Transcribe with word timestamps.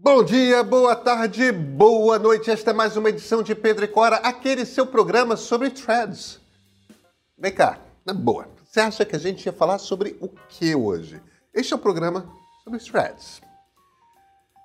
Bom 0.00 0.22
dia, 0.22 0.62
boa 0.62 0.94
tarde, 0.94 1.50
boa 1.50 2.20
noite. 2.20 2.52
Esta 2.52 2.70
é 2.70 2.72
mais 2.72 2.96
uma 2.96 3.08
edição 3.08 3.42
de 3.42 3.52
Pedro 3.52 3.84
e 3.84 3.88
Cora, 3.88 4.18
aquele 4.18 4.64
seu 4.64 4.86
programa 4.86 5.36
sobre 5.36 5.70
threads. 5.70 6.40
Vem 7.36 7.52
cá, 7.52 7.80
na 8.06 8.14
boa. 8.14 8.46
Você 8.64 8.78
acha 8.78 9.04
que 9.04 9.16
a 9.16 9.18
gente 9.18 9.44
ia 9.44 9.52
falar 9.52 9.76
sobre 9.78 10.16
o 10.20 10.28
que 10.28 10.72
hoje? 10.72 11.20
Este 11.52 11.72
é 11.72 11.76
o 11.76 11.80
programa 11.80 12.32
sobre 12.62 12.78
threads. 12.78 13.40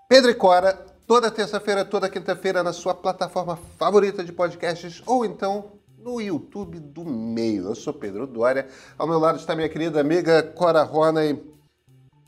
Pedro 0.07 0.29
e 0.29 0.35
Cora, 0.35 0.71
toda 1.07 1.31
terça-feira, 1.31 1.83
toda 1.83 2.07
quinta-feira, 2.07 2.61
na 2.61 2.71
sua 2.71 2.93
plataforma 2.93 3.57
favorita 3.79 4.23
de 4.23 4.31
podcasts 4.31 5.01
ou 5.03 5.25
então 5.25 5.79
no 5.97 6.21
YouTube 6.21 6.79
do 6.79 7.03
meio. 7.03 7.65
Eu 7.65 7.75
sou 7.75 7.91
Pedro 7.91 8.27
Dória. 8.27 8.67
Ao 8.99 9.07
meu 9.07 9.17
lado 9.17 9.39
está 9.39 9.55
minha 9.55 9.67
querida 9.67 9.99
amiga 9.99 10.43
Cora 10.43 10.83
Roney. 10.83 11.43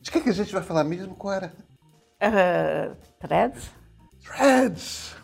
De 0.02 0.10
que, 0.10 0.22
que 0.22 0.30
a 0.30 0.34
gente 0.34 0.52
vai 0.52 0.64
falar 0.64 0.84
mesmo, 0.84 1.14
Cora? 1.14 1.54
Uh, 2.21 2.95
threads? 3.20 3.71
Threads. 4.21 5.16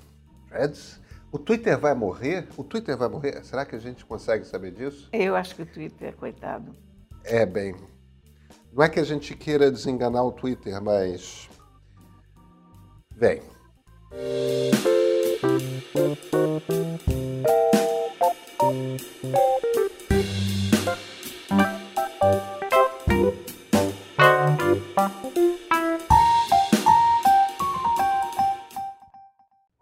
Threads. 0.49 1.01
O 1.31 1.39
Twitter 1.39 1.77
vai 1.77 1.93
morrer? 1.93 2.47
O 2.57 2.63
Twitter 2.63 2.97
vai 2.97 3.07
morrer? 3.07 3.43
Será 3.45 3.65
que 3.65 3.75
a 3.75 3.79
gente 3.79 4.05
consegue 4.05 4.45
saber 4.45 4.71
disso? 4.71 5.09
Eu 5.13 5.35
acho 5.35 5.55
que 5.55 5.61
o 5.61 5.65
Twitter, 5.65 6.13
coitado. 6.15 6.75
É, 7.23 7.45
bem. 7.45 7.73
Não 8.73 8.83
é 8.83 8.89
que 8.89 8.99
a 8.99 9.03
gente 9.03 9.35
queira 9.35 9.71
desenganar 9.71 10.25
o 10.25 10.31
Twitter, 10.31 10.81
mas. 10.81 11.49
Vem. 13.15 13.41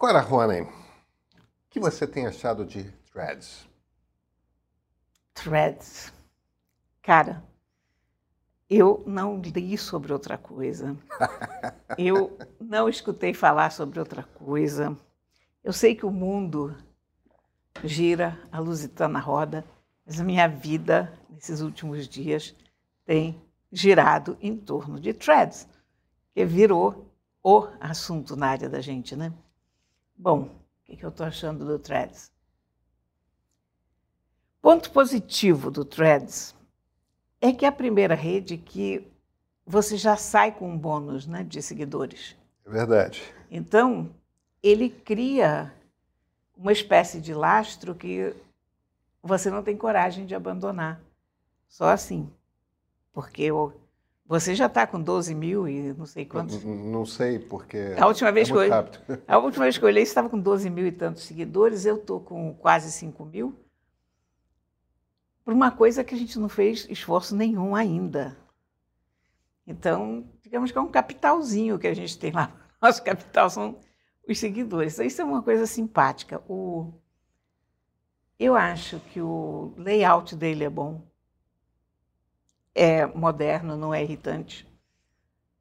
Cora 0.10 0.22
Rony, 0.22 0.62
o 0.62 0.68
que 1.70 1.80
você 1.80 2.08
tem 2.08 2.26
achado 2.26 2.66
de 2.66 2.84
threads? 3.14 3.70
Threads. 5.36 6.12
Cara, 7.04 7.44
eu 8.68 9.04
não 9.06 9.40
li 9.40 9.78
sobre 9.78 10.12
outra 10.12 10.36
coisa. 10.36 10.98
Eu 11.96 12.36
não 12.60 12.90
escutei 12.90 13.36
falar 13.36 13.72
sobre 13.72 14.00
outra 14.00 14.24
coisa. 14.24 14.98
Eu 15.64 15.72
sei 15.72 15.94
que 15.94 16.08
o 16.08 16.12
mundo 16.12 16.76
gira, 17.84 18.36
a 18.52 18.58
Lusitana 18.58 19.14
na 19.14 19.20
roda, 19.20 19.64
mas 20.04 20.20
a 20.20 20.24
minha 20.24 20.48
vida, 20.48 21.14
nesses 21.30 21.62
últimos 21.62 22.08
dias, 22.08 22.56
tem 23.06 23.40
girado 23.72 24.36
em 24.42 24.58
torno 24.58 25.00
de 25.00 25.14
threads, 25.14 25.68
que 26.34 26.44
virou 26.46 27.14
o 27.44 27.68
assunto 27.80 28.36
na 28.36 28.48
área 28.48 28.68
da 28.68 28.82
gente, 28.82 29.16
né? 29.16 29.32
Bom, 30.22 30.42
o 30.42 30.98
que, 30.98 31.02
eu 31.02 31.08
estou 31.08 31.26
achando 31.26 31.66
do 31.66 31.80
threads? 31.80 32.30
Ponto 34.62 34.92
positivo 34.92 35.72
do 35.72 35.86
threads 35.86 36.54
é 37.40 37.54
que 37.54 37.64
é 37.64 37.70
a 37.70 37.72
primeira 37.72 38.16
rede 38.16 38.58
que 38.58 39.10
você 39.66 39.96
já 39.96 40.18
sai 40.18 40.52
com 40.52 40.70
um 40.70 40.78
bônus 40.78 41.26
né, 41.26 41.42
de 41.46 41.62
seguidores. 41.62 42.36
É 42.66 42.70
verdade. 42.70 43.24
Então, 43.50 44.14
ele 44.62 44.90
cria 44.90 45.74
uma 46.54 46.74
espécie 46.74 47.22
de 47.22 47.34
lastro 47.34 47.96
que 47.96 48.36
você 49.24 49.50
não 49.50 49.64
tem 49.64 49.78
coragem 49.78 50.26
de 50.26 50.36
abandonar. 50.36 51.02
Só 51.70 51.86
assim. 51.86 52.30
Porque 53.14 53.50
você 54.30 54.54
já 54.54 54.68
está 54.68 54.86
com 54.86 55.02
12 55.02 55.34
mil 55.34 55.68
e 55.68 55.92
não 55.92 56.06
sei 56.06 56.24
quantos. 56.24 56.64
Não, 56.64 56.76
não 56.76 57.06
sei, 57.06 57.40
porque. 57.40 57.96
A 57.98 58.06
última 58.06 58.32
vez 58.32 58.48
é 58.48 58.52
que 58.52 58.58
eu, 58.60 58.70
rápido. 58.70 59.00
a 59.28 59.38
última 59.40 59.66
vez 59.66 59.76
que 59.76 59.84
eu 59.84 59.88
olhei, 59.88 60.04
estava 60.04 60.30
com 60.30 60.40
12 60.40 60.70
mil 60.70 60.86
e 60.86 60.92
tantos 60.92 61.24
seguidores, 61.24 61.84
eu 61.84 61.96
estou 61.96 62.20
com 62.20 62.54
quase 62.54 62.92
5 62.92 63.26
mil. 63.26 63.60
Por 65.44 65.52
uma 65.52 65.72
coisa 65.72 66.04
que 66.04 66.14
a 66.14 66.18
gente 66.18 66.38
não 66.38 66.48
fez 66.48 66.86
esforço 66.92 67.36
nenhum 67.36 67.76
ainda. 67.76 68.38
Então, 69.66 70.30
digamos 70.44 70.72
que 70.72 70.78
é 70.78 70.82
um 70.82 70.92
capitalzinho 70.92 71.80
que 71.80 71.88
a 71.88 71.96
gente 71.96 72.20
tem 72.20 72.32
lá. 72.32 72.54
Nosso 72.80 73.04
capital 73.04 73.50
são 73.50 73.80
os 74.28 74.38
seguidores. 74.38 75.00
Isso 75.00 75.24
é 75.24 75.26
uma 75.26 75.42
coisa 75.42 75.66
simpática. 75.66 76.40
O... 76.48 76.94
Eu 78.38 78.56
acho 78.56 79.00
que 79.12 79.20
o 79.20 79.74
layout 79.76 80.36
dele 80.36 80.66
é 80.66 80.70
bom. 80.70 81.09
É 82.82 83.06
moderno, 83.06 83.76
não 83.76 83.94
é 83.94 84.02
irritante. 84.02 84.66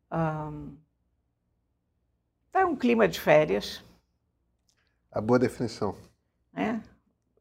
Um... 0.09 0.77
Tá 2.53 2.65
um 2.65 2.77
clima 2.77 3.09
de 3.09 3.19
férias. 3.19 3.85
A 5.11 5.21
boa 5.21 5.37
definição. 5.37 5.97
Né? 6.53 6.81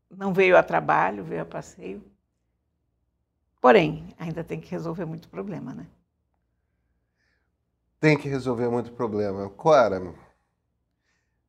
Não 0.09 0.33
veio 0.33 0.57
a 0.57 0.63
trabalho, 0.63 1.23
veio 1.23 1.43
a 1.43 1.45
passeio. 1.45 2.03
Porém, 3.61 4.15
ainda 4.17 4.43
tem 4.43 4.59
que 4.59 4.71
resolver 4.71 5.05
muito 5.05 5.29
problema, 5.29 5.75
né? 5.75 5.85
Tem 7.99 8.17
que 8.17 8.27
resolver 8.27 8.69
muito 8.69 8.91
problema. 8.93 9.47
Clara, 9.51 10.11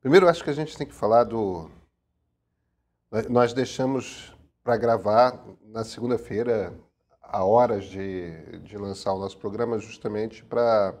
primeiro 0.01 0.29
acho 0.29 0.43
que 0.43 0.51
a 0.51 0.53
gente 0.53 0.77
tem 0.77 0.85
que 0.85 0.93
falar 0.93 1.23
do. 1.23 1.67
Nós 3.27 3.53
deixamos 3.53 4.37
para 4.63 4.77
gravar 4.77 5.43
na 5.63 5.83
segunda-feira, 5.83 6.79
a 7.31 7.43
horas 7.43 7.85
de, 7.85 8.59
de 8.59 8.77
lançar 8.77 9.13
o 9.13 9.19
nosso 9.19 9.37
programa, 9.37 9.79
justamente 9.79 10.43
para 10.43 10.95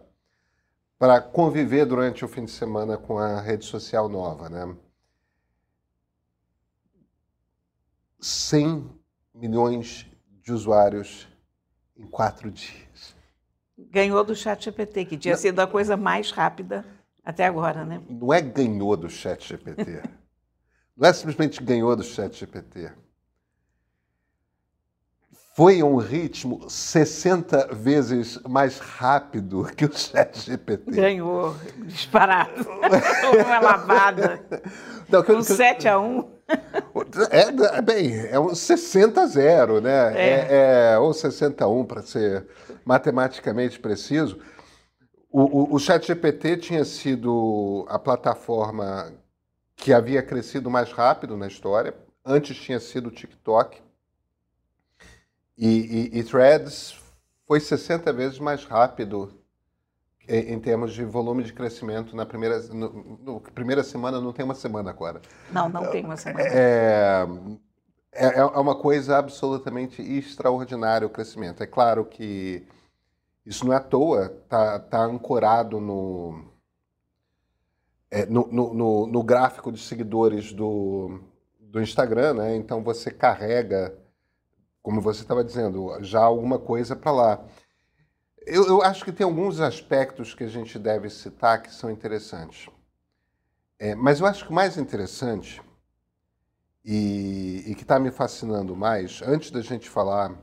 para 0.97 1.21
conviver 1.21 1.85
durante 1.85 2.25
o 2.25 2.27
fim 2.27 2.43
de 2.43 2.51
semana 2.51 2.97
com 2.97 3.17
a 3.17 3.39
rede 3.39 3.63
social 3.63 4.09
nova, 4.09 4.49
né? 4.49 4.75
100 8.19 8.99
milhões 9.33 10.05
de 10.41 10.51
usuários 10.51 11.25
em 11.95 12.05
quatro 12.05 12.51
dias. 12.51 13.15
Ganhou 13.77 14.25
do 14.25 14.35
Chat 14.35 14.65
GPT, 14.65 15.05
que 15.05 15.17
tinha 15.17 15.35
não, 15.35 15.39
sido 15.39 15.61
a 15.61 15.67
coisa 15.67 15.95
mais 15.95 16.31
rápida 16.31 16.85
até 17.23 17.45
agora, 17.45 17.85
né? 17.85 18.01
Não 18.09 18.33
é 18.33 18.41
ganhou 18.41 18.97
do 18.97 19.09
Chat 19.09 19.47
GPT. 19.47 20.03
não 20.97 21.07
é 21.07 21.13
simplesmente 21.13 21.63
ganhou 21.63 21.95
do 21.95 22.03
Chat 22.03 22.37
GPT. 22.37 22.91
Foi 25.59 25.83
um 25.83 25.97
ritmo 25.97 26.69
60 26.69 27.75
vezes 27.75 28.39
mais 28.47 28.79
rápido 28.79 29.65
que 29.75 29.83
o 29.83 29.91
Chat 29.91 30.39
GPT. 30.39 30.89
Ganhou, 30.89 31.53
disparado. 31.79 32.65
Uma 33.45 33.59
lavada. 33.59 34.41
Não, 35.09 35.21
que, 35.21 35.33
um 35.33 35.39
que, 35.39 35.43
7 35.43 35.85
a 35.89 35.99
1. 35.99 36.31
É, 37.29 37.77
é, 37.77 37.81
bem, 37.81 38.25
é 38.27 38.39
um 38.39 38.55
60 38.55 39.19
a 39.19 39.25
0, 39.25 39.81
né? 39.81 40.13
É. 40.15 40.29
É, 40.29 40.93
é, 40.93 40.97
ou 40.97 41.13
61 41.13 41.83
para 41.83 42.03
ser 42.03 42.47
matematicamente 42.85 43.81
preciso. 43.81 44.39
O, 45.29 45.41
o, 45.41 45.75
o 45.75 45.77
ChatGPT 45.77 46.55
tinha 46.55 46.85
sido 46.85 47.85
a 47.89 47.99
plataforma 47.99 49.11
que 49.75 49.91
havia 49.91 50.23
crescido 50.23 50.69
mais 50.69 50.89
rápido 50.93 51.35
na 51.35 51.47
história. 51.47 51.93
Antes 52.25 52.55
tinha 52.55 52.79
sido 52.79 53.07
o 53.07 53.11
TikTok. 53.11 53.88
E, 55.59 55.67
e, 56.15 56.19
e 56.19 56.23
Threads 56.23 56.97
foi 57.45 57.59
60 57.59 58.13
vezes 58.13 58.39
mais 58.39 58.63
rápido 58.63 59.37
em, 60.25 60.53
em, 60.53 60.59
termos 60.59 60.93
de 60.93 61.03
volume 61.03 61.43
de 61.43 61.51
crescimento 61.51 62.15
na 62.15 62.25
primeira, 62.25 62.61
no, 62.69 63.17
no, 63.19 63.41
primeira 63.41 63.83
semana, 63.83 64.21
não 64.21 64.31
tem 64.31 64.45
uma 64.45 64.55
semana 64.55 64.89
agora. 64.89 65.21
Não, 65.51 65.67
não 65.67 65.91
tem 65.91 66.05
uma 66.05 66.15
semana. 66.15 66.47
É, 66.47 67.25
é, 68.13 68.39
é, 68.39 68.45
uma 68.45 68.75
coisa 68.75 69.17
absolutamente 69.17 70.01
extraordinária 70.01 71.05
o 71.05 71.09
crescimento. 71.09 71.61
É 71.61 71.67
claro 71.67 72.05
que 72.05 72.65
isso 73.45 73.65
não 73.65 73.73
é 73.73 73.75
à 73.75 73.81
toa, 73.81 74.33
está 74.43 74.79
tá 74.79 75.03
ancorado 75.03 75.81
no, 75.81 76.45
é, 78.09 78.25
no, 78.25 78.47
no, 78.47 79.07
no, 79.07 79.23
gráfico 79.23 79.71
de 79.71 79.79
seguidores 79.81 80.53
do, 80.53 81.19
do 81.59 81.81
Instagram, 81.81 82.35
né? 82.35 82.55
Então 82.55 82.81
você 82.81 83.11
carrega, 83.11 83.93
como 84.81 85.01
você 85.01 85.21
estava 85.21 85.43
dizendo, 85.43 85.97
já 86.01 86.21
alguma 86.21 86.57
coisa 86.57 86.95
para 86.95 87.11
lá. 87.11 87.45
Eu, 88.45 88.65
eu, 88.65 88.81
acho 88.81 89.03
que 89.05 89.11
tem 89.11 89.25
alguns 89.25 89.59
aspectos 89.59 90.33
que 90.33 90.43
a 90.43 90.47
gente 90.47 90.79
deve 90.79 91.09
citar 91.09 91.61
que 91.61 91.73
são 91.73 91.91
interessantes. 91.91 92.69
É, 93.77 93.93
mas 93.95 94.19
eu 94.19 94.25
acho 94.25 94.45
que 94.45 94.51
o 94.51 94.53
mais 94.53 94.77
interessante 94.77 95.61
e, 96.83 97.63
e 97.67 97.75
que 97.75 97.83
está 97.83 97.99
me 97.99 98.11
fascinando 98.11 98.75
mais, 98.75 99.21
antes 99.21 99.51
da 99.51 99.61
gente 99.61 99.89
falar 99.89 100.35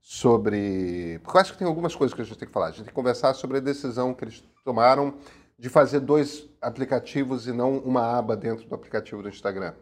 sobre. 0.00 1.18
Porque 1.22 1.36
eu 1.36 1.40
acho 1.40 1.52
que 1.52 1.58
tem 1.58 1.66
algumas 1.66 1.94
coisas 1.94 2.14
que 2.14 2.22
a 2.22 2.24
gente 2.24 2.38
tem 2.38 2.48
que 2.48 2.54
falar. 2.54 2.66
A 2.66 2.70
gente 2.70 2.78
tem 2.78 2.88
que 2.88 2.94
conversar 2.94 3.34
sobre 3.34 3.58
a 3.58 3.60
decisão 3.60 4.14
que 4.14 4.24
eles 4.24 4.42
tomaram 4.64 5.14
de 5.58 5.68
fazer 5.68 6.00
dois 6.00 6.48
aplicativos 6.60 7.46
e 7.46 7.52
não 7.52 7.78
uma 7.78 8.16
aba 8.16 8.36
dentro 8.36 8.66
do 8.66 8.74
aplicativo 8.74 9.22
do 9.22 9.28
Instagram. 9.28 9.74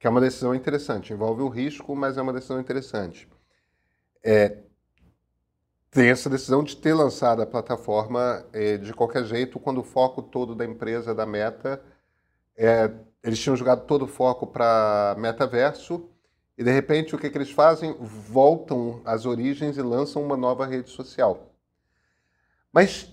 Que 0.00 0.08
é 0.08 0.10
uma 0.10 0.20
decisão 0.20 0.52
interessante. 0.54 1.12
Envolve 1.12 1.42
um 1.42 1.48
risco, 1.48 1.94
mas 1.94 2.18
é 2.18 2.22
uma 2.22 2.32
decisão 2.32 2.58
interessante. 2.58 3.28
É, 4.24 4.58
tem 5.90 6.08
essa 6.08 6.30
decisão 6.30 6.64
de 6.64 6.76
ter 6.76 6.94
lançado 6.94 7.42
a 7.42 7.46
plataforma 7.46 8.46
eh, 8.52 8.78
de 8.78 8.94
qualquer 8.94 9.24
jeito, 9.24 9.58
quando 9.58 9.78
o 9.78 9.84
foco 9.84 10.22
todo 10.22 10.54
da 10.54 10.64
empresa, 10.64 11.14
da 11.14 11.26
Meta, 11.26 11.82
é, 12.56 12.90
eles 13.22 13.38
tinham 13.38 13.56
jogado 13.56 13.86
todo 13.86 14.04
o 14.04 14.08
foco 14.08 14.46
para 14.46 15.16
metaverso 15.18 16.08
e 16.56 16.62
de 16.62 16.70
repente 16.70 17.14
o 17.14 17.18
que, 17.18 17.28
que 17.28 17.36
eles 17.36 17.50
fazem? 17.50 17.94
Voltam 17.98 19.02
às 19.04 19.26
origens 19.26 19.76
e 19.76 19.82
lançam 19.82 20.22
uma 20.22 20.36
nova 20.36 20.64
rede 20.64 20.90
social. 20.90 21.52
Mas, 22.72 23.10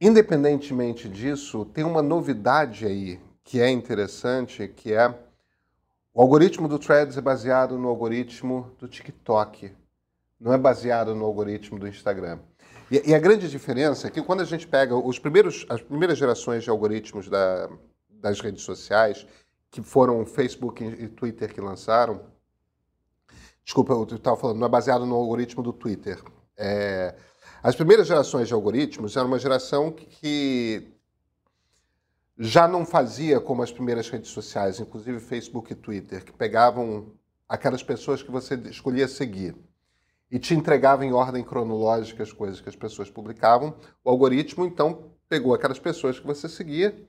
independentemente 0.00 1.08
disso, 1.08 1.64
tem 1.64 1.82
uma 1.84 2.02
novidade 2.02 2.86
aí 2.86 3.20
que 3.42 3.60
é 3.60 3.68
interessante, 3.68 4.68
que 4.68 4.92
é 4.92 5.25
o 6.16 6.22
algoritmo 6.22 6.66
do 6.66 6.78
Threads 6.78 7.18
é 7.18 7.20
baseado 7.20 7.76
no 7.76 7.88
algoritmo 7.88 8.74
do 8.78 8.88
TikTok 8.88 9.70
não 10.40 10.50
é 10.50 10.56
baseado 10.56 11.14
no 11.14 11.26
algoritmo 11.26 11.78
do 11.78 11.86
Instagram. 11.86 12.38
E, 12.90 13.10
e, 13.10 13.14
a 13.14 13.18
grande 13.18 13.50
diferença 13.50 14.06
é 14.06 14.10
que 14.10 14.22
quando 14.22 14.40
a 14.40 14.44
gente 14.46 14.66
pega 14.66 14.96
os 14.96 15.18
primeiros, 15.18 15.66
as 15.68 15.82
primeiras 15.82 16.16
gerações 16.16 16.64
de 16.64 16.70
algoritmos 16.70 17.28
da, 17.28 17.68
das 18.08 18.40
redes 18.40 18.62
sociais, 18.62 19.26
que 19.70 19.82
foram 19.82 20.24
Facebook 20.24 20.82
e 20.82 21.06
Twitter 21.06 21.52
que 21.52 21.60
lançaram, 21.60 22.22
desculpa, 23.62 23.92
eu 23.92 24.04
estava 24.04 24.38
falando, 24.38 24.58
não 24.58 24.66
é 24.66 24.70
baseado 24.70 25.04
no 25.04 25.16
algoritmo 25.16 25.62
do 25.62 25.72
Twitter. 25.72 26.18
É, 26.56 27.14
as 27.62 27.76
primeiras 27.76 28.06
gerações 28.06 28.48
de 28.48 28.54
algoritmos 28.54 29.18
eram 29.18 29.26
uma 29.26 29.38
geração 29.38 29.92
que 29.92 30.95
já 32.38 32.68
não 32.68 32.84
fazia 32.84 33.40
como 33.40 33.62
as 33.62 33.72
primeiras 33.72 34.08
redes 34.10 34.30
sociais, 34.30 34.78
inclusive 34.78 35.20
Facebook 35.20 35.72
e 35.72 35.76
Twitter, 35.76 36.24
que 36.24 36.32
pegavam 36.32 37.12
aquelas 37.48 37.82
pessoas 37.82 38.22
que 38.22 38.30
você 38.30 38.54
escolhia 38.68 39.08
seguir 39.08 39.56
e 40.30 40.38
te 40.38 40.54
entregava 40.54 41.04
em 41.04 41.12
ordem 41.12 41.42
cronológica 41.42 42.22
as 42.22 42.32
coisas 42.32 42.60
que 42.60 42.68
as 42.68 42.76
pessoas 42.76 43.08
publicavam. 43.08 43.74
O 44.04 44.10
algoritmo, 44.10 44.64
então, 44.66 45.12
pegou 45.28 45.54
aquelas 45.54 45.78
pessoas 45.78 46.18
que 46.18 46.26
você 46.26 46.48
seguia 46.48 47.06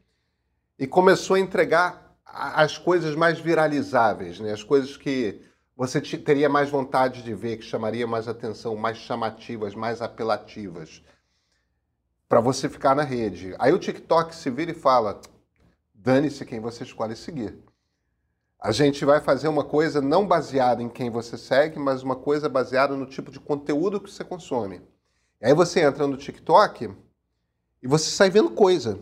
e 0.78 0.88
começou 0.88 1.36
a 1.36 1.40
entregar 1.40 2.16
as 2.26 2.78
coisas 2.78 3.16
mais 3.16 3.40
viralizáveis, 3.40 4.40
né? 4.40 4.52
as 4.52 4.64
coisas 4.64 4.96
que 4.96 5.42
você 5.76 6.02
teria 6.02 6.50
mais 6.50 6.70
vontade 6.70 7.22
de 7.22 7.34
ver, 7.34 7.58
que 7.58 7.64
chamaria 7.64 8.08
mais 8.08 8.28
atenção, 8.28 8.76
mais 8.76 8.98
chamativas, 8.98 9.76
mais 9.76 10.02
apelativas, 10.02 11.04
para 12.28 12.40
você 12.40 12.68
ficar 12.68 12.96
na 12.96 13.04
rede. 13.04 13.56
Aí 13.60 13.74
o 13.74 13.80
TikTok 13.80 14.36
se 14.36 14.50
vira 14.50 14.72
e 14.72 14.76
fala: 14.76 15.22
dane-se 15.94 16.46
quem 16.46 16.60
você 16.60 16.84
escolhe 16.84 17.16
seguir. 17.16 17.58
A 18.60 18.72
gente 18.72 19.06
vai 19.06 19.22
fazer 19.22 19.48
uma 19.48 19.64
coisa 19.64 20.02
não 20.02 20.28
baseada 20.28 20.82
em 20.82 20.90
quem 20.90 21.10
você 21.10 21.38
segue, 21.38 21.78
mas 21.78 22.02
uma 22.02 22.16
coisa 22.16 22.50
baseada 22.50 22.96
no 22.96 23.06
tipo 23.06 23.32
de 23.32 23.40
conteúdo 23.40 24.02
que 24.02 24.10
você 24.10 24.24
consome. 24.24 24.82
Aí 25.42 25.54
você 25.54 25.82
entra 25.82 26.08
no 26.08 26.18
TikTok 26.18 26.90
e 27.82 27.88
você 27.88 28.10
sai 28.10 28.30
vendo 28.30 28.50
coisa. 28.50 29.00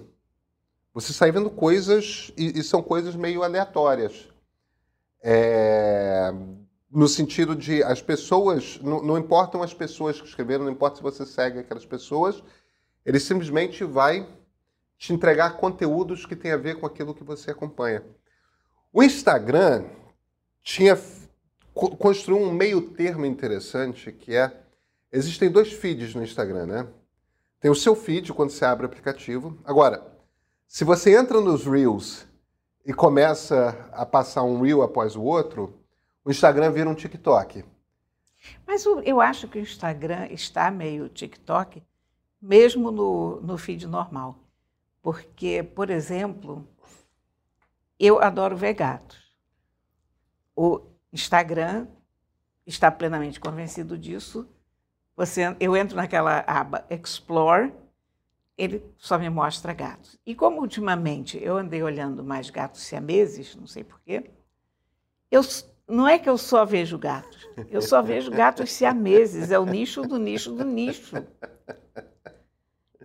Você 0.94 1.14
sai 1.14 1.32
vendo 1.32 1.50
coisas 1.50 2.32
e, 2.38 2.60
e 2.60 2.64
são 2.64 2.82
coisas 2.82 3.16
meio 3.16 3.44
aleatórias. 3.44 4.30
É, 5.24 6.34
no 6.92 7.08
sentido 7.08 7.56
de 7.56 7.82
as 7.84 8.02
pessoas, 8.02 8.80
não, 8.82 9.02
não, 9.02 9.18
importam 9.18 9.64
as 9.64 9.74
pessoas 9.74 10.22
que 10.22 10.28
escreveram, 10.28 10.66
não 10.66 10.72
importa 10.72 10.98
se 10.98 11.04
você 11.04 11.26
segue 11.26 11.60
aquelas 11.60 11.86
pessoas, 11.86 12.44
ele 13.06 13.20
simplesmente 13.20 13.84
vai 13.84 14.28
te 14.98 15.14
entregar 15.14 15.58
conteúdos 15.58 16.26
que 16.26 16.36
têm 16.36 16.52
a 16.52 16.58
ver 16.58 16.80
com 16.80 16.86
aquilo 16.86 17.14
que 17.14 17.24
você 17.24 17.52
acompanha. 17.52 18.04
O 18.92 19.04
Instagram 19.04 19.86
tinha 20.64 20.98
construiu 21.74 22.42
um 22.42 22.54
meio 22.54 22.82
termo 22.94 23.26
interessante 23.26 24.12
que 24.12 24.34
é 24.34 24.64
existem 25.12 25.52
dois 25.52 25.74
feeds 25.74 26.16
no 26.16 26.24
Instagram, 26.24 26.66
né? 26.66 26.88
Tem 27.60 27.70
o 27.70 27.76
seu 27.76 27.96
feed 27.96 28.32
quando 28.34 28.52
você 28.52 28.64
abre 28.64 28.86
o 28.86 28.90
aplicativo. 28.90 29.60
Agora, 29.66 30.06
se 30.68 30.84
você 30.84 31.18
entra 31.18 31.42
nos 31.42 31.66
Reels 31.66 32.26
e 32.86 32.94
começa 32.94 33.90
a 33.92 34.06
passar 34.06 34.44
um 34.44 34.62
Reel 34.62 34.82
após 34.82 35.16
o 35.16 35.22
outro, 35.22 35.78
o 36.24 36.32
Instagram 36.32 36.72
vira 36.72 36.90
um 36.90 36.96
TikTok. 36.96 37.66
Mas 38.66 38.86
eu 38.86 39.20
acho 39.20 39.48
que 39.48 39.58
o 39.58 39.62
Instagram 39.62 40.28
está 40.32 40.70
meio 40.72 41.10
TikTok, 41.10 41.84
mesmo 42.46 42.92
no, 42.92 43.42
no 43.42 43.58
feed 43.58 43.88
normal. 43.88 44.38
Porque, 45.02 45.64
por 45.64 45.90
exemplo, 45.90 46.68
eu 48.00 48.20
adoro 48.22 48.56
ver 48.56 48.74
gatos. 48.74 49.36
O 50.56 50.82
Instagram 51.12 51.88
está 52.66 52.92
plenamente 52.92 53.40
convencido 53.40 53.98
disso. 53.98 54.48
Você, 55.16 55.56
eu 55.60 55.76
entro 55.76 55.96
naquela 55.96 56.44
aba 56.46 56.86
Explore, 56.90 57.74
ele 58.58 58.84
só 58.98 59.18
me 59.18 59.30
mostra 59.30 59.74
gatos. 59.74 60.20
E 60.26 60.36
como 60.36 60.62
ultimamente 60.62 61.42
eu 61.42 61.58
andei 61.58 61.82
olhando 61.82 62.24
mais 62.24 62.50
gatos 62.50 62.82
siameses, 62.82 63.56
não 63.56 63.68
sei 63.68 63.84
porquê, 63.84 64.30
eu, 65.32 65.42
não 65.88 66.08
é 66.08 66.20
que 66.20 66.30
eu 66.30 66.38
só 66.38 66.66
vejo 66.66 66.98
gatos, 66.98 67.48
eu 67.70 67.82
só 67.82 68.02
vejo 68.02 68.32
gatos 68.32 68.72
siameses, 68.72 69.52
é 69.52 69.60
o 69.60 69.66
nicho 69.66 70.04
do 70.04 70.18
nicho 70.18 70.52
do 70.54 70.64
nicho. 70.64 71.16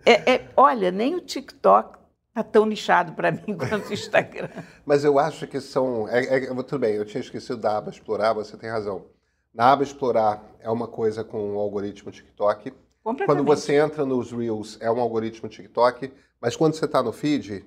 É, 0.05 0.33
é, 0.33 0.49
olha, 0.55 0.91
nem 0.91 1.15
o 1.15 1.21
TikTok 1.21 2.01
Está 2.31 2.43
tão 2.43 2.65
nichado 2.65 3.11
para 3.11 3.29
mim 3.29 3.55
quanto 3.57 3.89
o 3.89 3.93
Instagram. 3.93 4.49
Mas 4.85 5.03
eu 5.03 5.19
acho 5.19 5.45
que 5.47 5.59
são. 5.59 6.07
É, 6.07 6.37
é, 6.37 6.47
tudo 6.47 6.79
bem, 6.79 6.95
eu 6.95 7.05
tinha 7.05 7.19
esquecido 7.19 7.59
da 7.59 7.77
aba 7.77 7.89
explorar, 7.89 8.31
você 8.31 8.55
tem 8.55 8.69
razão. 8.69 9.05
Na 9.53 9.73
aba 9.73 9.83
explorar 9.83 10.41
é 10.61 10.69
uma 10.69 10.87
coisa 10.87 11.25
com 11.25 11.55
o 11.55 11.59
algoritmo 11.59 12.09
TikTok. 12.09 12.73
Quando 13.03 13.43
você 13.43 13.75
entra 13.75 14.05
nos 14.05 14.31
Reels, 14.31 14.77
é 14.79 14.89
um 14.89 15.01
algoritmo 15.01 15.49
TikTok. 15.49 16.13
Mas 16.39 16.55
quando 16.55 16.73
você 16.73 16.85
está 16.85 17.03
no 17.03 17.11
feed, 17.11 17.65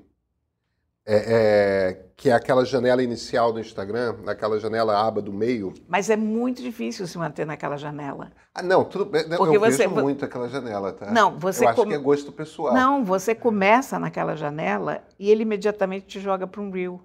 é, 1.07 1.17
é, 1.17 2.07
que 2.17 2.31
é 2.31 2.33
aquela 2.33 2.65
janela 2.65 3.03
inicial 3.03 3.53
do 3.53 3.61
Instagram, 3.61 4.17
naquela 4.25 4.59
janela 4.59 5.07
aba 5.07 5.21
do 5.21 5.33
meio. 5.33 5.75
Mas 5.87 6.09
é 6.09 6.17
muito 6.17 6.63
difícil 6.63 7.07
se 7.07 7.19
manter 7.19 7.47
naquela 7.47 7.77
janela. 7.77 8.33
Ah, 8.55 8.63
não, 8.63 8.85
tudo 8.85 9.05
bem. 9.05 9.29
Porque 9.29 9.57
eu 9.57 9.61
você, 9.61 9.87
vejo 9.87 9.91
muito 9.91 10.25
aquela 10.25 10.49
janela, 10.49 10.93
tá? 10.93 11.11
Não, 11.11 11.39
você 11.39 11.65
eu 11.65 11.69
acho 11.69 11.87
que 11.87 11.95
é 11.95 11.99
gosto 11.99 12.33
pessoal. 12.33 12.73
Não, 12.73 13.05
você 13.05 13.35
começa 13.35 13.99
naquela 13.99 14.35
janela 14.35 15.05
e 15.19 15.31
ele 15.31 15.43
imediatamente 15.43 16.07
te 16.07 16.21
joga 16.21 16.47
para 16.47 16.61
um 16.63 16.71
reel. 16.71 17.01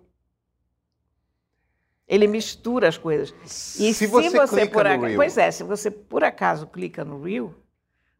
Ele 2.07 2.25
mistura 2.25 2.87
as 2.87 2.97
coisas. 2.97 3.35
E 3.43 3.47
se, 3.47 3.93
se 3.93 4.07
você, 4.07 4.29
você 4.29 4.65
por 4.65 4.87
acaso, 4.87 5.15
pois 5.15 5.37
é, 5.37 5.51
se 5.51 5.63
você 5.63 5.91
por 5.91 6.23
acaso 6.23 6.65
clica 6.65 7.05
no 7.05 7.21
reel, 7.21 7.53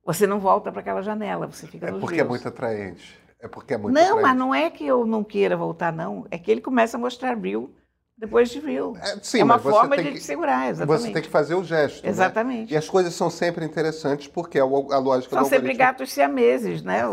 você 0.06 0.28
não 0.28 0.40
volta 0.40 0.72
para 0.72 0.82
aquela 0.82 1.02
janela, 1.02 1.48
você 1.48 1.66
fica 1.66 1.88
é 1.88 1.92
no 1.92 2.00
porque 2.00 2.20
é 2.20 2.24
muito 2.24 2.48
atraente. 2.48 3.20
É 3.42 3.48
porque 3.48 3.74
é 3.74 3.78
muito 3.78 3.96
Não, 3.96 4.22
mas 4.22 4.36
não 4.36 4.54
é 4.54 4.70
que 4.70 4.86
eu 4.86 5.06
não 5.06 5.24
queira 5.24 5.56
voltar, 5.56 5.94
não. 5.94 6.26
É 6.30 6.38
que 6.38 6.52
ele 6.52 6.62
começa 6.62 6.98
a 6.98 7.00
mostrar 7.00 7.38
reel 7.38 7.72
depois 8.18 8.50
de 8.50 8.60
reel. 8.60 8.98
É, 9.02 9.18
sim, 9.22 9.40
é 9.40 9.44
uma 9.44 9.58
forma 9.58 9.98
de 9.98 10.12
que, 10.12 10.20
segurar, 10.20 10.70
exatamente. 10.70 11.02
Você 11.02 11.14
tem 11.14 11.22
que 11.22 11.30
fazer 11.30 11.56
o 11.56 11.64
gesto. 11.64 12.04
Né? 12.04 12.10
Exatamente. 12.10 12.72
Né? 12.72 12.76
E 12.76 12.78
as 12.78 12.90
coisas 12.90 13.14
são 13.14 13.30
sempre 13.30 13.64
interessantes 13.64 14.28
porque 14.28 14.58
é 14.58 14.62
a 14.62 14.66
lógica 14.66 15.38
São 15.38 15.46
sempre 15.46 15.74
gatos 15.74 16.12
siameses, 16.12 16.84
né? 16.84 17.04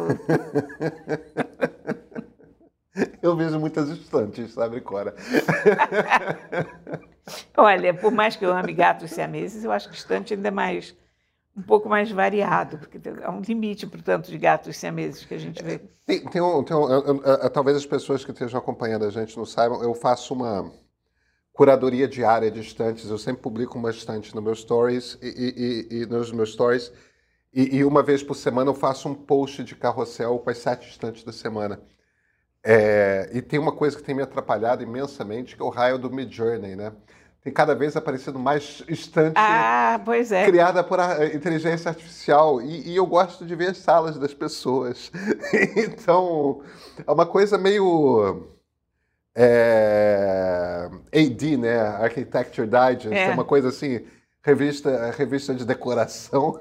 Eu 3.23 3.37
vejo 3.37 3.61
muitas 3.61 3.90
estantes, 3.90 4.54
sabe, 4.54 4.80
Cora? 4.80 5.14
Olha, 7.56 7.92
por 7.92 8.11
mais 8.11 8.37
que 8.37 8.45
eu 8.45 8.56
ame 8.56 8.73
gatos 8.73 9.11
siameses, 9.11 9.64
eu 9.64 9.73
acho 9.73 9.90
que 9.90 9.97
estante 9.97 10.33
ainda 10.33 10.49
é 10.49 10.50
mais 10.50 10.97
um 11.57 11.63
pouco 11.63 11.89
mais 11.89 12.11
variado, 12.11 12.77
porque 12.79 13.01
há 13.23 13.31
um 13.31 13.41
limite 13.41 13.87
para 13.87 13.99
o 13.99 14.03
tanto 14.03 14.31
de 14.31 14.37
gatos 14.37 14.77
siameses 14.77 15.25
que 15.25 15.35
a 15.35 15.39
gente 15.39 15.63
vê. 15.63 15.81
Tem, 16.05 16.23
tem 16.27 16.43
um, 16.43 16.63
tem 16.63 16.77
um, 16.77 16.91
eu, 16.91 17.23
eu, 17.23 17.51
talvez 17.51 17.77
as 17.79 17.87
pessoas 17.87 18.25
que 18.25 18.31
estejam 18.31 18.59
acompanhando 18.59 19.07
a 19.07 19.11
gente 19.11 19.37
não 19.37 19.47
saibam, 19.47 19.83
eu 19.83 19.95
faço 19.95 20.35
uma 20.35 20.71
curadoria 21.55 22.07
diária 22.07 22.51
de 22.51 22.61
estantes, 22.61 23.09
eu 23.09 23.17
sempre 23.17 23.41
publico 23.41 23.79
uma 23.79 23.91
estante 23.91 24.35
nos 24.35 24.45
meus 24.45 24.61
stories 24.61 25.19
e, 25.23 25.87
e, 25.91 26.03
e 26.03 26.07
nos 26.07 26.31
meus 26.31 26.53
stories, 26.53 26.93
e, 27.55 27.77
e, 27.77 27.85
uma 27.85 28.03
vez 28.03 28.23
por 28.23 28.35
semana 28.35 28.69
eu 28.69 28.75
faço 28.75 29.09
um 29.09 29.15
post 29.15 29.65
de 29.65 29.75
carrossel 29.75 30.39
com 30.39 30.51
as 30.51 30.59
sete 30.59 30.91
estantes 30.91 31.25
da 31.25 31.33
semana. 31.33 31.81
É, 32.63 33.31
e 33.33 33.41
tem 33.41 33.59
uma 33.59 33.73
coisa 33.73 33.97
que 33.97 34.03
tem 34.03 34.15
me 34.15 34.21
atrapalhado 34.21 34.83
imensamente, 34.83 35.57
que 35.57 35.63
é 35.63 35.65
o 35.65 35.71
raio 35.71 35.97
do 35.97 36.11
Mid 36.11 36.31
Journey, 36.31 36.77
né? 36.77 36.93
Tem 37.47 37.53
cada 37.53 37.76
vez 37.76 37.97
aparecendo 37.97 38.41
mais 38.41 38.83
estante 38.88 39.37
ah, 39.37 40.00
é. 40.33 40.47
criada 40.47 40.83
por 40.83 40.99
inteligência 41.33 41.91
artificial. 41.91 42.61
E, 42.61 42.88
e, 42.88 42.97
eu 42.97 43.07
gosto 43.07 43.47
de 43.47 43.55
ver 43.55 43.69
as 43.69 43.79
salas 43.79 44.19
das 44.19 44.35
pessoas. 44.35 45.12
então, 45.76 46.61
é 47.07 47.09
uma 47.09 47.25
coisa 47.25 47.57
meio. 47.57 48.49
É, 49.33 50.91
AD, 51.15 51.57
né? 51.57 51.79
Architecture 51.79 52.67
Digest, 52.67 53.15
é. 53.15 53.26
é 53.26 53.31
uma 53.31 53.45
coisa 53.45 53.69
assim, 53.69 54.05
revista, 54.43 55.12
revista 55.17 55.55
de 55.55 55.65
decoração. 55.65 56.59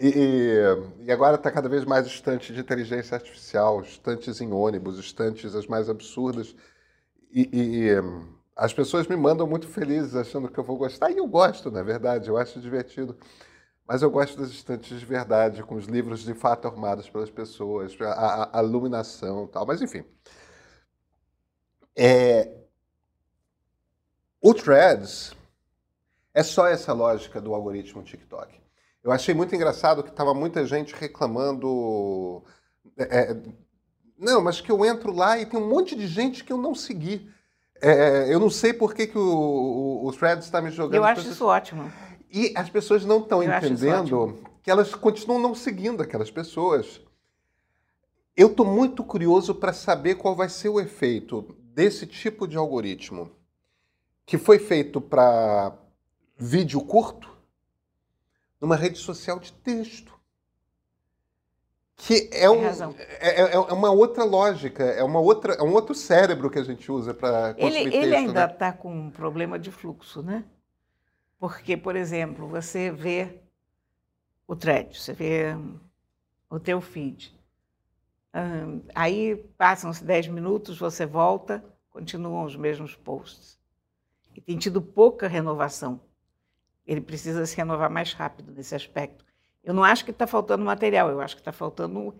E, 0.00 0.54
e 1.00 1.12
agora 1.12 1.36
está 1.36 1.50
cada 1.50 1.68
vez 1.68 1.84
mais 1.84 2.06
estante 2.06 2.54
de 2.54 2.60
inteligência 2.60 3.16
artificial, 3.16 3.82
estantes 3.82 4.40
em 4.40 4.50
ônibus, 4.50 4.98
estantes 4.98 5.54
as 5.54 5.66
mais 5.66 5.90
absurdas. 5.90 6.56
e, 7.30 7.50
e 7.52 8.32
as 8.62 8.72
pessoas 8.72 9.08
me 9.08 9.16
mandam 9.16 9.44
muito 9.44 9.66
felizes 9.66 10.14
achando 10.14 10.48
que 10.48 10.56
eu 10.56 10.62
vou 10.62 10.76
gostar, 10.76 11.10
e 11.10 11.16
eu 11.16 11.26
gosto, 11.26 11.68
na 11.68 11.82
verdade, 11.82 12.28
eu 12.28 12.36
acho 12.36 12.60
divertido. 12.60 13.18
Mas 13.84 14.02
eu 14.02 14.10
gosto 14.10 14.38
das 14.38 14.50
estantes 14.50 15.00
de 15.00 15.04
verdade, 15.04 15.64
com 15.64 15.74
os 15.74 15.86
livros 15.86 16.20
de 16.20 16.32
fato 16.32 16.68
arrumados 16.68 17.10
pelas 17.10 17.28
pessoas, 17.28 17.96
a, 18.00 18.60
a, 18.60 18.62
iluminação 18.62 19.48
tal. 19.48 19.66
Mas, 19.66 19.82
enfim. 19.82 20.04
É... 21.96 22.54
O 24.40 24.54
Threads 24.54 25.34
é 26.32 26.44
só 26.44 26.68
essa 26.68 26.92
lógica 26.92 27.40
do 27.40 27.54
algoritmo 27.54 28.04
TikTok. 28.04 28.60
Eu 29.02 29.10
achei 29.10 29.34
muito 29.34 29.52
engraçado 29.56 30.04
que 30.04 30.10
estava 30.10 30.32
muita 30.32 30.64
gente 30.64 30.94
reclamando. 30.94 32.44
É, 32.96 33.32
é, 33.32 33.42
não, 34.16 34.40
mas 34.40 34.60
que 34.60 34.70
eu 34.70 34.84
entro 34.84 35.12
lá 35.12 35.36
e 35.36 35.46
tem 35.46 35.58
um 35.58 35.68
monte 35.68 35.96
de 35.96 36.06
gente 36.06 36.44
que 36.44 36.52
eu 36.52 36.58
não 36.58 36.76
segui. 36.76 37.28
É, 37.82 38.32
eu 38.32 38.38
não 38.38 38.48
sei 38.48 38.72
por 38.72 38.94
que, 38.94 39.08
que 39.08 39.18
o, 39.18 39.20
o, 39.20 40.06
o 40.06 40.12
Threads 40.12 40.44
está 40.44 40.62
me 40.62 40.70
jogando. 40.70 40.94
Eu 40.94 41.04
acho 41.04 41.16
pessoas... 41.16 41.34
isso 41.34 41.44
ótimo. 41.44 41.92
E 42.30 42.52
as 42.56 42.70
pessoas 42.70 43.04
não 43.04 43.18
estão 43.18 43.42
entendendo 43.42 44.38
que 44.62 44.70
elas 44.70 44.94
continuam 44.94 45.40
não 45.40 45.54
seguindo 45.54 46.00
aquelas 46.00 46.30
pessoas. 46.30 47.00
Eu 48.36 48.46
estou 48.46 48.64
muito 48.64 49.02
curioso 49.02 49.54
para 49.54 49.72
saber 49.72 50.14
qual 50.14 50.36
vai 50.36 50.48
ser 50.48 50.68
o 50.68 50.80
efeito 50.80 51.54
desse 51.58 52.06
tipo 52.06 52.46
de 52.46 52.56
algoritmo 52.56 53.30
que 54.24 54.38
foi 54.38 54.58
feito 54.58 55.00
para 55.00 55.76
vídeo 56.38 56.80
curto 56.80 57.28
numa 58.60 58.76
rede 58.76 58.98
social 58.98 59.38
de 59.38 59.52
texto. 59.52 60.14
Que 62.04 62.28
é, 62.32 62.50
um, 62.50 62.64
é, 62.64 62.72
é, 63.20 63.52
é, 63.52 63.58
uma 63.58 63.92
outra 63.92 64.24
lógica, 64.24 64.82
é, 64.82 65.04
uma 65.04 65.20
outra, 65.20 65.54
é 65.54 65.62
um 65.62 65.72
outro 65.72 65.94
cérebro 65.94 66.50
que 66.50 66.58
a 66.58 66.64
gente 66.64 66.90
usa 66.90 67.14
para 67.14 67.54
consumir 67.54 67.76
ele, 67.76 67.90
texto. 67.92 68.02
Ele 68.02 68.16
ainda 68.16 68.44
está 68.46 68.72
né? 68.72 68.76
com 68.76 68.92
um 68.92 69.08
problema 69.08 69.56
de 69.56 69.70
fluxo, 69.70 70.20
né? 70.20 70.44
Porque, 71.38 71.76
por 71.76 71.94
exemplo, 71.94 72.48
você 72.48 72.90
vê 72.90 73.40
o 74.48 74.56
thread, 74.56 75.00
você 75.00 75.12
vê 75.12 75.56
o 76.50 76.58
teu 76.58 76.80
feed. 76.80 77.32
aí 78.96 79.36
passam-se 79.56 80.02
10 80.02 80.26
minutos, 80.26 80.78
você 80.78 81.06
volta, 81.06 81.64
continuam 81.88 82.44
os 82.44 82.56
mesmos 82.56 82.96
posts. 82.96 83.60
E 84.34 84.40
tem 84.40 84.58
tido 84.58 84.82
pouca 84.82 85.28
renovação. 85.28 86.00
Ele 86.84 87.00
precisa 87.00 87.46
se 87.46 87.56
renovar 87.56 87.88
mais 87.88 88.12
rápido 88.12 88.50
nesse 88.50 88.74
aspecto. 88.74 89.24
Eu 89.62 89.72
não 89.72 89.84
acho 89.84 90.04
que 90.04 90.10
está 90.10 90.26
faltando 90.26 90.64
material, 90.64 91.08
eu 91.10 91.20
acho 91.20 91.36
que 91.36 91.40
está 91.40 91.52
faltando 91.52 92.14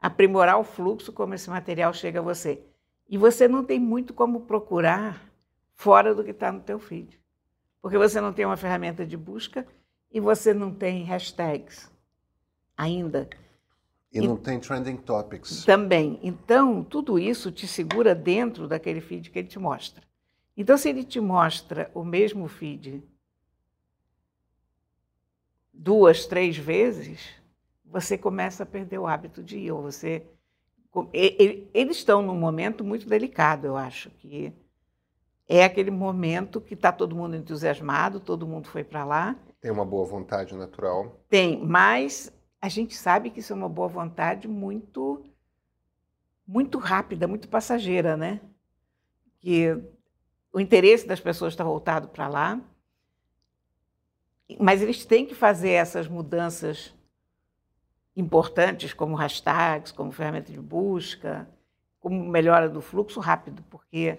aprimorar 0.00 0.58
o 0.58 0.64
fluxo 0.64 1.12
como 1.12 1.34
esse 1.34 1.50
material 1.50 1.92
chega 1.92 2.20
a 2.20 2.22
você. 2.22 2.62
E 3.08 3.18
você 3.18 3.48
não 3.48 3.64
tem 3.64 3.78
muito 3.78 4.14
como 4.14 4.42
procurar 4.42 5.22
fora 5.74 6.14
do 6.14 6.24
que 6.24 6.30
está 6.30 6.52
no 6.52 6.60
teu 6.60 6.78
feed. 6.78 7.18
Porque 7.80 7.96
você 7.96 8.20
não 8.20 8.32
tem 8.32 8.44
uma 8.44 8.56
ferramenta 8.56 9.06
de 9.06 9.16
busca 9.16 9.66
e 10.10 10.20
você 10.20 10.52
não 10.52 10.72
tem 10.72 11.04
hashtags 11.04 11.90
ainda. 12.76 13.28
E, 14.12 14.18
e 14.18 14.26
não 14.26 14.36
tem 14.36 14.58
trending 14.58 14.96
topics. 14.96 15.64
Também. 15.64 16.18
Então, 16.22 16.82
tudo 16.82 17.18
isso 17.18 17.52
te 17.52 17.66
segura 17.66 18.14
dentro 18.14 18.66
daquele 18.66 19.00
feed 19.00 19.30
que 19.30 19.38
ele 19.38 19.48
te 19.48 19.58
mostra. 19.58 20.02
Então, 20.56 20.76
se 20.76 20.88
ele 20.88 21.04
te 21.04 21.20
mostra 21.20 21.90
o 21.94 22.04
mesmo 22.04 22.48
feed 22.48 23.02
duas, 25.78 26.26
três 26.26 26.56
vezes, 26.56 27.20
você 27.84 28.18
começa 28.18 28.64
a 28.64 28.66
perder 28.66 28.98
o 28.98 29.06
hábito 29.06 29.42
de 29.42 29.58
ir. 29.58 29.70
Ou 29.70 29.82
você, 29.82 30.26
eles 31.12 31.96
estão 31.96 32.20
num 32.20 32.36
momento 32.36 32.84
muito 32.84 33.08
delicado, 33.08 33.66
eu 33.66 33.76
acho, 33.76 34.10
que 34.10 34.52
é 35.46 35.64
aquele 35.64 35.90
momento 35.90 36.60
que 36.60 36.74
está 36.74 36.92
todo 36.92 37.16
mundo 37.16 37.36
entusiasmado, 37.36 38.20
todo 38.20 38.46
mundo 38.46 38.68
foi 38.68 38.84
para 38.84 39.04
lá. 39.04 39.36
Tem 39.60 39.70
uma 39.70 39.84
boa 39.84 40.04
vontade 40.04 40.54
natural. 40.54 41.24
Tem, 41.28 41.64
mas 41.64 42.32
a 42.60 42.68
gente 42.68 42.94
sabe 42.94 43.30
que 43.30 43.40
isso 43.40 43.52
é 43.52 43.56
uma 43.56 43.68
boa 43.68 43.88
vontade 43.88 44.46
muito, 44.48 45.24
muito 46.46 46.78
rápida, 46.78 47.26
muito 47.26 47.48
passageira, 47.48 48.16
né? 48.16 48.40
Que 49.40 49.80
o 50.52 50.60
interesse 50.60 51.06
das 51.06 51.20
pessoas 51.20 51.52
está 51.52 51.64
voltado 51.64 52.08
para 52.08 52.28
lá. 52.28 52.60
Mas 54.58 54.80
eles 54.80 55.04
têm 55.04 55.26
que 55.26 55.34
fazer 55.34 55.70
essas 55.70 56.08
mudanças 56.08 56.94
importantes, 58.16 58.92
como 58.92 59.14
hashtags, 59.14 59.92
como 59.92 60.10
ferramenta 60.10 60.50
de 60.50 60.60
busca, 60.60 61.48
como 62.00 62.24
melhora 62.24 62.68
do 62.68 62.80
fluxo 62.80 63.20
rápido, 63.20 63.62
porque 63.70 64.18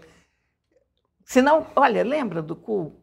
senão, 1.26 1.68
olha, 1.76 2.04
lembra 2.04 2.42
do 2.42 2.56
cu? 2.56 2.94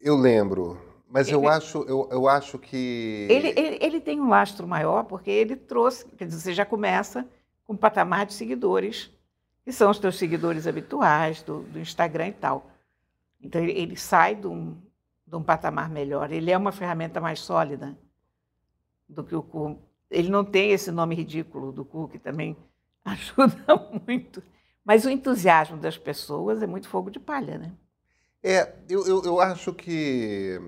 Eu 0.00 0.16
lembro, 0.16 0.80
mas 1.08 1.28
ele, 1.28 1.36
eu 1.36 1.48
acho, 1.48 1.78
eu, 1.88 2.08
eu 2.10 2.28
acho 2.28 2.58
que 2.58 3.26
ele, 3.30 3.48
ele, 3.56 3.78
ele 3.80 4.00
tem 4.00 4.20
um 4.20 4.28
lastro 4.28 4.66
maior 4.66 5.04
porque 5.04 5.30
ele 5.30 5.56
trouxe, 5.56 6.06
quer 6.16 6.26
dizer, 6.26 6.40
você 6.40 6.52
já 6.52 6.64
começa 6.64 7.26
com 7.64 7.72
um 7.74 7.76
patamar 7.76 8.26
de 8.26 8.32
seguidores 8.34 9.10
que 9.64 9.72
são 9.72 9.90
os 9.90 9.98
teus 9.98 10.16
seguidores 10.16 10.66
habituais 10.66 11.42
do, 11.42 11.60
do 11.62 11.78
Instagram 11.78 12.28
e 12.28 12.32
tal. 12.32 12.70
Então 13.40 13.62
ele, 13.62 13.72
ele 13.72 13.96
sai 13.96 14.34
de 14.34 14.46
um, 14.46 14.76
de 15.28 15.36
um 15.36 15.42
patamar 15.42 15.90
melhor. 15.90 16.32
Ele 16.32 16.50
é 16.50 16.56
uma 16.56 16.72
ferramenta 16.72 17.20
mais 17.20 17.40
sólida 17.40 17.96
do 19.08 19.22
que 19.22 19.34
o 19.34 19.42
cu. 19.42 19.78
Ele 20.10 20.30
não 20.30 20.44
tem 20.44 20.70
esse 20.72 20.90
nome 20.90 21.14
ridículo 21.14 21.70
do 21.70 21.84
cu, 21.84 22.08
que 22.08 22.18
também 22.18 22.56
ajuda 23.04 23.64
muito. 24.06 24.42
Mas 24.84 25.04
o 25.04 25.10
entusiasmo 25.10 25.76
das 25.76 25.98
pessoas 25.98 26.62
é 26.62 26.66
muito 26.66 26.88
fogo 26.88 27.10
de 27.10 27.20
palha, 27.20 27.58
né? 27.58 27.72
É, 28.42 28.72
eu, 28.88 29.06
eu, 29.06 29.22
eu 29.24 29.40
acho 29.40 29.74
que 29.74 30.58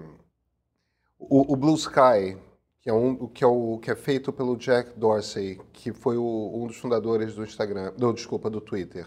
o, 1.18 1.52
o, 1.52 1.56
Blue 1.56 1.76
Sky, 1.76 2.36
que 2.82 2.90
é, 2.90 2.92
um, 2.92 3.28
que, 3.28 3.44
é 3.44 3.46
o, 3.46 3.78
que 3.78 3.90
é 3.90 3.94
feito 3.94 4.32
pelo 4.32 4.56
Jack 4.56 4.98
Dorsey, 4.98 5.58
que 5.72 5.92
foi 5.92 6.16
o, 6.18 6.50
um 6.52 6.66
dos 6.66 6.76
fundadores 6.76 7.34
do 7.34 7.44
Instagram, 7.44 7.92
do, 7.96 8.12
desculpa, 8.12 8.50
do 8.50 8.60
Twitter, 8.60 9.06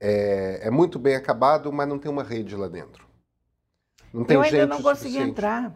é, 0.00 0.66
é 0.66 0.70
muito 0.70 0.98
bem 0.98 1.14
acabado, 1.14 1.70
mas 1.70 1.86
não 1.86 1.98
tem 1.98 2.10
uma 2.10 2.24
rede 2.24 2.56
lá 2.56 2.66
dentro. 2.66 3.05
Não 4.16 4.24
tem 4.24 4.36
eu 4.36 4.40
ainda 4.40 4.66
não 4.66 4.82
consegui 4.82 5.18
entrar. 5.18 5.74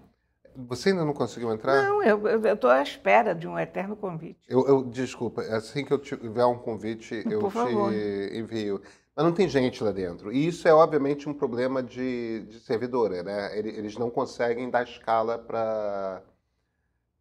Você 0.56 0.88
ainda 0.88 1.04
não 1.04 1.12
conseguiu 1.12 1.52
entrar? 1.52 1.82
Não, 1.82 2.02
eu 2.02 2.54
estou 2.54 2.70
à 2.70 2.82
espera 2.82 3.34
de 3.34 3.46
um 3.46 3.58
eterno 3.58 3.94
convite. 3.94 4.40
Eu, 4.48 4.66
eu, 4.66 4.82
desculpa, 4.82 5.42
assim 5.42 5.84
que 5.84 5.92
eu 5.92 5.98
tiver 5.98 6.44
um 6.46 6.56
convite, 6.56 7.22
eu 7.30 7.40
Por 7.40 7.50
te 7.50 7.54
favor. 7.54 7.92
envio. 7.92 8.80
Mas 9.14 9.24
não 9.26 9.32
tem 9.32 9.46
gente 9.46 9.84
lá 9.84 9.92
dentro. 9.92 10.32
E 10.32 10.46
isso 10.46 10.66
é, 10.66 10.72
obviamente, 10.72 11.28
um 11.28 11.34
problema 11.34 11.82
de, 11.82 12.46
de 12.48 12.60
servidora. 12.60 13.22
Né? 13.22 13.58
Eles 13.58 13.98
não 13.98 14.08
conseguem 14.08 14.70
dar 14.70 14.84
escala 14.84 15.38
para 15.38 16.22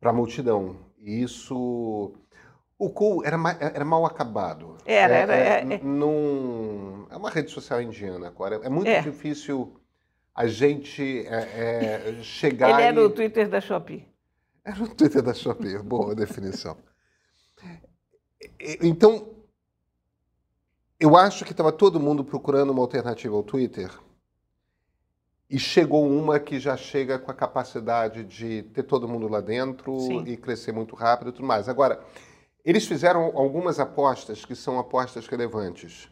a 0.01 0.13
multidão. 0.13 0.77
E 0.97 1.21
isso. 1.21 2.13
O 2.77 2.89
Cool 2.91 3.25
era, 3.25 3.37
era 3.59 3.83
mal 3.83 4.05
acabado. 4.05 4.77
Era, 4.85 5.13
é, 5.13 5.21
era. 5.21 5.35
É, 5.35 5.73
é, 5.73 5.77
num, 5.83 7.05
é 7.09 7.17
uma 7.17 7.29
rede 7.29 7.51
social 7.51 7.81
indiana 7.81 8.27
agora. 8.27 8.61
É 8.63 8.69
muito 8.69 8.87
é. 8.87 9.01
difícil 9.01 9.73
a 10.35 10.47
gente 10.47 11.25
é, 11.27 12.17
é, 12.17 12.23
chegar. 12.23 12.69
Ele 12.71 12.81
era 12.81 13.01
e... 13.01 13.03
o 13.03 13.09
Twitter 13.09 13.49
da 13.49 13.59
Shopee. 13.59 14.07
Era 14.63 14.83
o 14.83 14.87
Twitter 14.87 15.21
da 15.21 15.33
Shopee, 15.33 15.77
boa 15.79 16.13
definição. 16.13 16.77
Então, 18.81 19.35
eu 20.99 21.15
acho 21.15 21.45
que 21.45 21.51
estava 21.51 21.71
todo 21.71 21.99
mundo 21.99 22.23
procurando 22.23 22.71
uma 22.71 22.81
alternativa 22.81 23.35
ao 23.35 23.43
Twitter 23.43 23.89
e 25.49 25.57
chegou 25.57 26.07
uma 26.07 26.39
que 26.39 26.59
já 26.59 26.77
chega 26.77 27.17
com 27.17 27.31
a 27.31 27.33
capacidade 27.33 28.23
de 28.23 28.63
ter 28.63 28.83
todo 28.83 29.07
mundo 29.07 29.27
lá 29.27 29.41
dentro 29.41 29.99
Sim. 29.99 30.23
e 30.27 30.37
crescer 30.37 30.71
muito 30.71 30.95
rápido 30.95 31.29
e 31.29 31.33
tudo 31.33 31.47
mais. 31.47 31.67
Agora, 31.67 32.03
eles 32.63 32.85
fizeram 32.85 33.31
algumas 33.35 33.79
apostas 33.79 34.45
que 34.45 34.55
são 34.55 34.77
apostas 34.77 35.25
relevantes. 35.25 36.07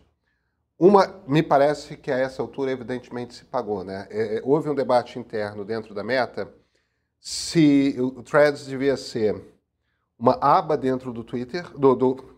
Uma, 0.80 1.22
me 1.28 1.42
parece 1.42 1.98
que 1.98 2.12
a 2.12 2.18
essa 2.18 2.42
altura, 2.42 2.72
evidentemente, 2.72 3.34
se 3.34 3.46
pagou. 3.46 3.84
Né? 3.84 4.08
É, 4.12 4.38
é, 4.38 4.42
houve 4.44 4.70
um 4.70 4.76
debate 4.76 5.18
interno 5.18 5.66
dentro 5.66 5.94
da 5.94 6.04
Meta 6.04 6.48
se 7.20 7.96
o 8.00 8.22
Threads 8.22 8.66
devia 8.66 8.96
ser 8.96 9.42
uma 10.20 10.38
aba 10.40 10.78
dentro 10.78 11.12
do 11.12 11.24
Twitter, 11.24 11.68
do, 11.78 11.96
do 11.96 12.38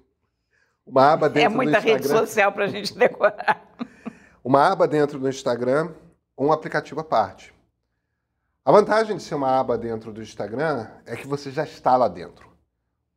uma 0.85 1.11
aba 1.11 1.27
é 1.27 1.29
dentro 1.29 1.53
é 1.53 1.55
muita 1.55 1.79
rede 1.79 2.07
social 2.07 2.51
para 2.51 2.65
a 2.65 2.67
gente 2.67 2.97
decorar. 2.97 3.63
Uma 4.43 4.71
aba 4.71 4.87
dentro 4.87 5.19
do 5.19 5.29
Instagram, 5.29 5.91
um 6.35 6.51
aplicativo 6.51 7.01
à 7.01 7.03
parte. 7.03 7.53
A 8.63 8.71
vantagem 8.71 9.17
de 9.17 9.21
ser 9.21 9.35
uma 9.35 9.59
aba 9.59 9.77
dentro 9.77 10.13
do 10.13 10.21
Instagram 10.21 10.87
é 11.05 11.15
que 11.15 11.27
você 11.27 11.51
já 11.51 11.65
está 11.65 11.97
lá 11.97 12.07
dentro. 12.07 12.49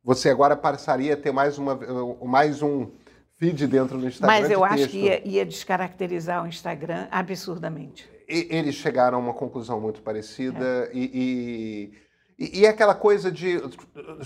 Você 0.03 0.29
agora 0.29 0.55
passaria 0.55 1.13
a 1.13 1.17
ter 1.17 1.31
mais, 1.31 1.57
uma, 1.57 1.79
mais 2.21 2.61
um 2.61 2.91
feed 3.43 3.67
dentro 3.67 3.97
do 3.97 4.07
Instagram. 4.07 4.39
Mas 4.39 4.49
eu 4.49 4.63
acho 4.63 4.87
que 4.87 4.97
ia, 4.99 5.27
ia, 5.27 5.45
descaracterizar 5.45 6.43
o 6.43 6.47
Instagram 6.47 7.07
absurdamente. 7.11 8.09
E, 8.27 8.47
eles 8.49 8.75
chegaram 8.75 9.17
a 9.17 9.21
uma 9.21 9.33
conclusão 9.33 9.81
muito 9.81 10.01
parecida 10.01 10.89
é. 10.89 10.91
e, 10.93 11.91
e, 12.39 12.59
e, 12.59 12.65
é 12.65 12.69
aquela 12.69 12.95
coisa 12.95 13.29
de 13.29 13.59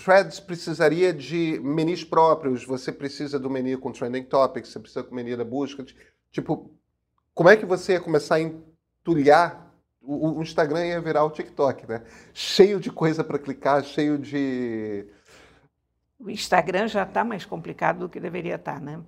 Threads 0.03 0.39
precisaria 0.39 1.11
de 1.11 1.59
menus 1.63 2.03
próprios. 2.03 2.63
Você 2.63 2.91
precisa 2.91 3.39
do 3.39 3.49
menu 3.49 3.79
com 3.79 3.91
trending 3.91 4.23
topics, 4.23 4.69
você 4.69 4.79
precisa 4.79 5.03
do 5.03 5.15
menu 5.15 5.35
da 5.35 5.43
busca. 5.43 5.83
Tipo, 6.31 6.71
como 7.33 7.49
é 7.49 7.57
que 7.57 7.65
você 7.65 7.93
ia 7.93 7.99
começar 7.99 8.35
a 8.35 8.41
entulhar 8.41 9.67
o, 10.07 10.39
o 10.39 10.41
Instagram 10.41 10.85
ia 10.85 11.01
virar 11.01 11.25
o 11.25 11.29
TikTok, 11.29 11.85
né? 11.87 12.01
Cheio 12.33 12.79
de 12.79 12.89
coisa 12.89 13.23
para 13.23 13.37
clicar, 13.37 13.83
cheio 13.83 14.17
de. 14.17 15.05
O 16.19 16.29
Instagram 16.29 16.87
já 16.87 17.03
está 17.03 17.23
mais 17.23 17.45
complicado 17.45 17.99
do 17.99 18.09
que 18.09 18.19
deveria 18.19 18.55
estar, 18.55 18.75
tá, 18.75 18.79
né? 18.79 19.01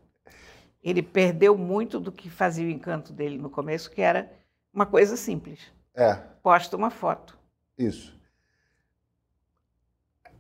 Ele 0.84 1.02
perdeu 1.02 1.58
muito 1.58 2.00
do 2.00 2.12
que 2.12 2.30
fazia 2.30 2.66
o 2.66 2.70
encanto 2.70 3.12
dele 3.12 3.38
no 3.38 3.50
começo, 3.50 3.92
que 3.92 4.02
era 4.02 4.32
uma 4.74 4.86
coisa 4.86 5.18
simples. 5.18 5.60
É. 5.94 6.16
Posta 6.42 6.78
uma 6.78 6.90
foto. 6.90 7.38
Isso. 7.78 8.18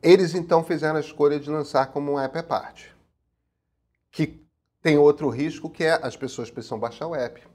Eles 0.01 0.33
então 0.33 0.63
fizeram 0.63 0.97
a 0.97 1.01
escolha 1.01 1.39
de 1.39 1.49
lançar 1.49 1.87
como 1.87 2.13
um 2.13 2.19
app 2.19 2.37
à 2.37 2.43
parte. 2.43 2.95
Que 4.11 4.41
tem 4.81 4.97
outro 4.97 5.29
risco 5.29 5.69
que 5.69 5.83
é 5.83 5.99
as 6.01 6.15
pessoas 6.15 6.49
precisam 6.49 6.79
baixar 6.79 7.07
o 7.07 7.15
app, 7.15 7.45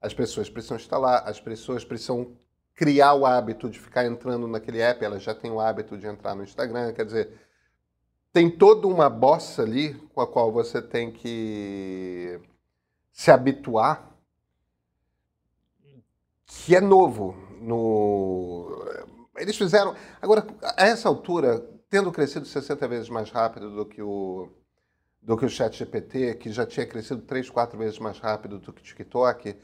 as 0.00 0.12
pessoas 0.12 0.50
precisam 0.50 0.76
instalar, 0.76 1.26
as 1.26 1.40
pessoas 1.40 1.84
precisam 1.84 2.36
criar 2.74 3.14
o 3.14 3.26
hábito 3.26 3.68
de 3.68 3.78
ficar 3.78 4.04
entrando 4.04 4.46
naquele 4.46 4.80
app, 4.80 5.02
elas 5.04 5.22
já 5.22 5.34
têm 5.34 5.50
o 5.50 5.60
hábito 5.60 5.96
de 5.96 6.06
entrar 6.06 6.34
no 6.34 6.44
Instagram, 6.44 6.92
quer 6.92 7.04
dizer, 7.04 7.47
tem 8.32 8.50
toda 8.50 8.86
uma 8.86 9.08
bossa 9.08 9.62
ali 9.62 9.94
com 10.14 10.20
a 10.20 10.26
qual 10.26 10.52
você 10.52 10.80
tem 10.80 11.10
que 11.10 12.40
se 13.12 13.30
habituar, 13.30 14.16
que 16.46 16.76
é 16.76 16.80
novo. 16.80 17.34
No... 17.60 18.84
Eles 19.36 19.56
fizeram. 19.56 19.94
Agora, 20.20 20.46
a 20.76 20.86
essa 20.86 21.08
altura, 21.08 21.58
tendo 21.90 22.12
crescido 22.12 22.46
60 22.46 22.86
vezes 22.88 23.08
mais 23.08 23.30
rápido 23.30 23.74
do 23.74 23.86
que 23.86 24.02
o, 24.02 24.48
do 25.22 25.36
que 25.36 25.44
o 25.44 25.48
ChatGPT, 25.48 26.34
que 26.34 26.52
já 26.52 26.66
tinha 26.66 26.86
crescido 26.86 27.22
3, 27.22 27.50
4 27.50 27.78
vezes 27.78 27.98
mais 27.98 28.18
rápido 28.18 28.58
do 28.58 28.72
que 28.72 28.80
o 28.80 28.84
TikTok, 28.84 29.56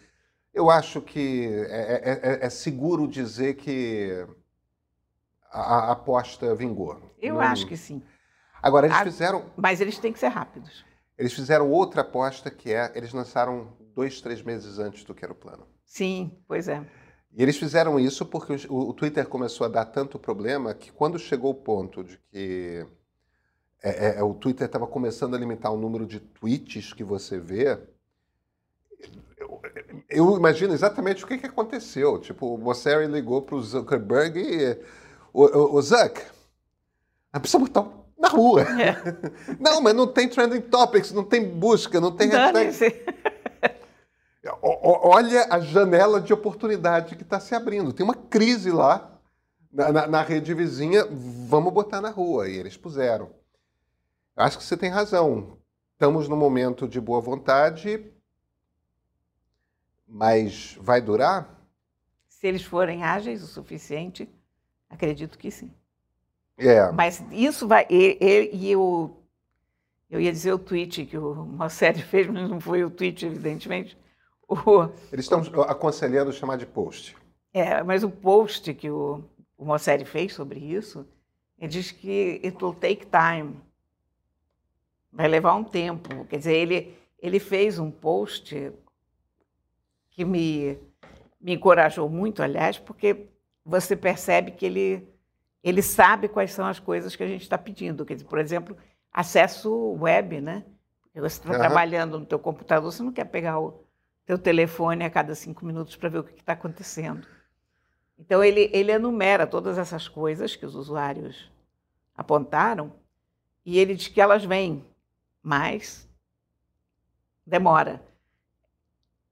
eu 0.52 0.70
acho 0.70 1.00
que 1.00 1.46
é, 1.68 1.92
é, 1.92 2.30
é, 2.42 2.46
é 2.46 2.50
seguro 2.50 3.08
dizer 3.08 3.54
que 3.54 4.26
a, 5.50 5.60
a 5.60 5.92
aposta 5.92 6.54
vingou. 6.54 7.00
Eu 7.20 7.34
Não... 7.34 7.40
acho 7.40 7.66
que 7.66 7.76
sim. 7.76 8.02
Agora, 8.64 8.86
eles 8.86 8.96
a... 8.96 9.04
fizeram. 9.04 9.44
Mas 9.58 9.82
eles 9.82 9.98
têm 9.98 10.10
que 10.10 10.18
ser 10.18 10.28
rápidos. 10.28 10.86
Eles 11.18 11.34
fizeram 11.34 11.70
outra 11.70 12.00
aposta 12.00 12.50
que 12.50 12.72
é: 12.72 12.90
eles 12.94 13.12
lançaram 13.12 13.76
dois, 13.94 14.22
três 14.22 14.40
meses 14.42 14.78
antes 14.78 15.04
do 15.04 15.14
que 15.14 15.22
era 15.22 15.34
o 15.34 15.36
plano. 15.36 15.66
Sim, 15.84 16.34
pois 16.48 16.66
é. 16.66 16.82
E 17.36 17.42
eles 17.42 17.58
fizeram 17.58 18.00
isso 18.00 18.24
porque 18.24 18.54
o, 18.70 18.88
o 18.88 18.94
Twitter 18.94 19.28
começou 19.28 19.66
a 19.66 19.68
dar 19.68 19.84
tanto 19.84 20.18
problema 20.18 20.72
que 20.72 20.90
quando 20.90 21.18
chegou 21.18 21.50
o 21.50 21.54
ponto 21.54 22.02
de 22.02 22.16
que 22.30 22.86
é, 23.82 24.06
é, 24.06 24.18
é 24.18 24.22
o 24.22 24.32
Twitter 24.32 24.64
estava 24.64 24.86
começando 24.86 25.34
a 25.34 25.38
limitar 25.38 25.70
o 25.70 25.76
número 25.76 26.06
de 26.06 26.18
tweets 26.18 26.94
que 26.94 27.04
você 27.04 27.38
vê, 27.38 27.78
eu, 29.36 29.60
eu 30.08 30.36
imagino 30.38 30.72
exatamente 30.72 31.22
o 31.22 31.26
que, 31.26 31.36
que 31.36 31.46
aconteceu. 31.46 32.18
Tipo, 32.18 32.54
o 32.54 32.58
Mosseri 32.58 33.06
ligou 33.08 33.42
para 33.42 33.56
o 33.56 33.62
Zuckerberg 33.62 34.40
e 34.40 34.80
o, 35.34 35.44
o, 35.44 35.74
o 35.74 35.82
Zuck, 35.82 36.22
precisa 37.30 37.58
botar 37.58 38.03
na 38.24 38.28
rua. 38.28 38.62
É. 38.62 38.96
Não, 39.60 39.80
mas 39.80 39.94
não 39.94 40.06
tem 40.06 40.28
trending 40.28 40.62
topics, 40.62 41.12
não 41.12 41.24
tem 41.24 41.46
busca, 41.46 42.00
não 42.00 42.10
tem 42.10 42.28
hashtag. 42.28 43.04
Olha 44.62 45.46
a 45.50 45.58
janela 45.60 46.20
de 46.20 46.32
oportunidade 46.32 47.16
que 47.16 47.22
está 47.22 47.40
se 47.40 47.54
abrindo. 47.54 47.92
Tem 47.92 48.04
uma 48.04 48.14
crise 48.14 48.70
lá 48.70 49.18
na, 49.72 49.90
na, 49.90 50.06
na, 50.06 50.22
rede 50.22 50.52
vizinha, 50.52 51.06
vamos 51.48 51.72
botar 51.72 52.00
na 52.00 52.10
rua. 52.10 52.48
E 52.48 52.56
eles 52.56 52.76
puseram. 52.76 53.30
Acho 54.36 54.58
que 54.58 54.64
você 54.64 54.76
tem 54.76 54.90
razão. 54.90 55.58
Estamos 55.92 56.28
num 56.28 56.36
momento 56.36 56.86
de 56.86 57.00
boa 57.00 57.20
vontade, 57.20 58.04
mas 60.06 60.76
vai 60.80 61.00
durar? 61.00 61.58
Se 62.28 62.46
eles 62.46 62.62
forem 62.62 63.02
ágeis 63.02 63.42
o 63.42 63.46
suficiente, 63.46 64.28
acredito 64.90 65.38
que 65.38 65.50
sim. 65.50 65.72
É. 66.56 66.90
Mas 66.92 67.22
isso 67.32 67.66
vai. 67.66 67.86
E, 67.90 68.16
e, 68.20 68.70
e 68.70 68.76
o, 68.76 69.10
eu 70.10 70.20
ia 70.20 70.32
dizer 70.32 70.52
o 70.52 70.58
tweet 70.58 71.06
que 71.06 71.18
o 71.18 71.34
Mosseri 71.44 72.00
fez, 72.04 72.26
mas 72.26 72.48
não 72.48 72.60
foi 72.60 72.84
o 72.84 72.90
tweet, 72.90 73.26
evidentemente 73.26 73.96
o, 74.48 74.84
Eles 75.12 75.24
estão 75.24 75.40
aconselhando 75.62 76.32
chamar 76.32 76.56
de 76.56 76.66
post. 76.66 77.16
É, 77.52 77.82
mas 77.82 78.02
o 78.02 78.10
post 78.10 78.72
que 78.74 78.90
o, 78.90 79.22
o 79.56 79.64
Mosseri 79.64 80.04
fez 80.04 80.34
sobre 80.34 80.60
isso, 80.60 81.06
ele 81.58 81.68
diz 81.68 81.90
que 81.90 82.40
it 82.44 82.56
will 82.62 82.74
take 82.74 83.06
time. 83.06 83.56
Vai 85.12 85.28
levar 85.28 85.54
um 85.54 85.64
tempo. 85.64 86.24
Quer 86.26 86.38
dizer, 86.38 86.54
ele, 86.54 86.96
ele 87.20 87.38
fez 87.38 87.78
um 87.78 87.90
post 87.90 88.72
que 90.10 90.24
me, 90.24 90.78
me 91.40 91.54
encorajou 91.54 92.08
muito, 92.08 92.42
aliás, 92.42 92.78
porque 92.78 93.28
você 93.64 93.96
percebe 93.96 94.50
que 94.50 94.66
ele, 94.66 95.08
ele 95.64 95.80
sabe 95.80 96.28
quais 96.28 96.52
são 96.52 96.66
as 96.66 96.78
coisas 96.78 97.16
que 97.16 97.22
a 97.22 97.26
gente 97.26 97.40
está 97.40 97.56
pedindo. 97.56 98.04
Quer 98.04 98.14
dizer, 98.14 98.26
por 98.26 98.38
exemplo, 98.38 98.76
acesso 99.10 99.72
web, 99.98 100.42
né? 100.42 100.62
Você 101.14 101.38
está 101.38 101.52
uhum. 101.52 101.58
trabalhando 101.58 102.18
no 102.18 102.26
teu 102.26 102.38
computador, 102.38 102.92
você 102.92 103.02
não 103.02 103.12
quer 103.12 103.24
pegar 103.24 103.58
o, 103.58 103.82
teu 104.26 104.38
telefone 104.38 105.04
a 105.04 105.10
cada 105.10 105.34
cinco 105.34 105.64
minutos 105.64 105.96
para 105.96 106.08
ver 106.08 106.18
o 106.18 106.24
que 106.24 106.40
está 106.40 106.52
acontecendo. 106.52 107.26
Então, 108.18 108.42
ele, 108.42 108.70
ele 108.72 108.92
enumera 108.92 109.46
todas 109.46 109.76
essas 109.78 110.08
coisas 110.08 110.56
que 110.56 110.64
os 110.64 110.74
usuários 110.74 111.50
apontaram 112.16 112.92
e 113.64 113.78
ele 113.78 113.94
diz 113.94 114.08
que 114.08 114.20
elas 114.20 114.44
vêm, 114.44 114.84
mas 115.42 116.08
demora. 117.46 118.02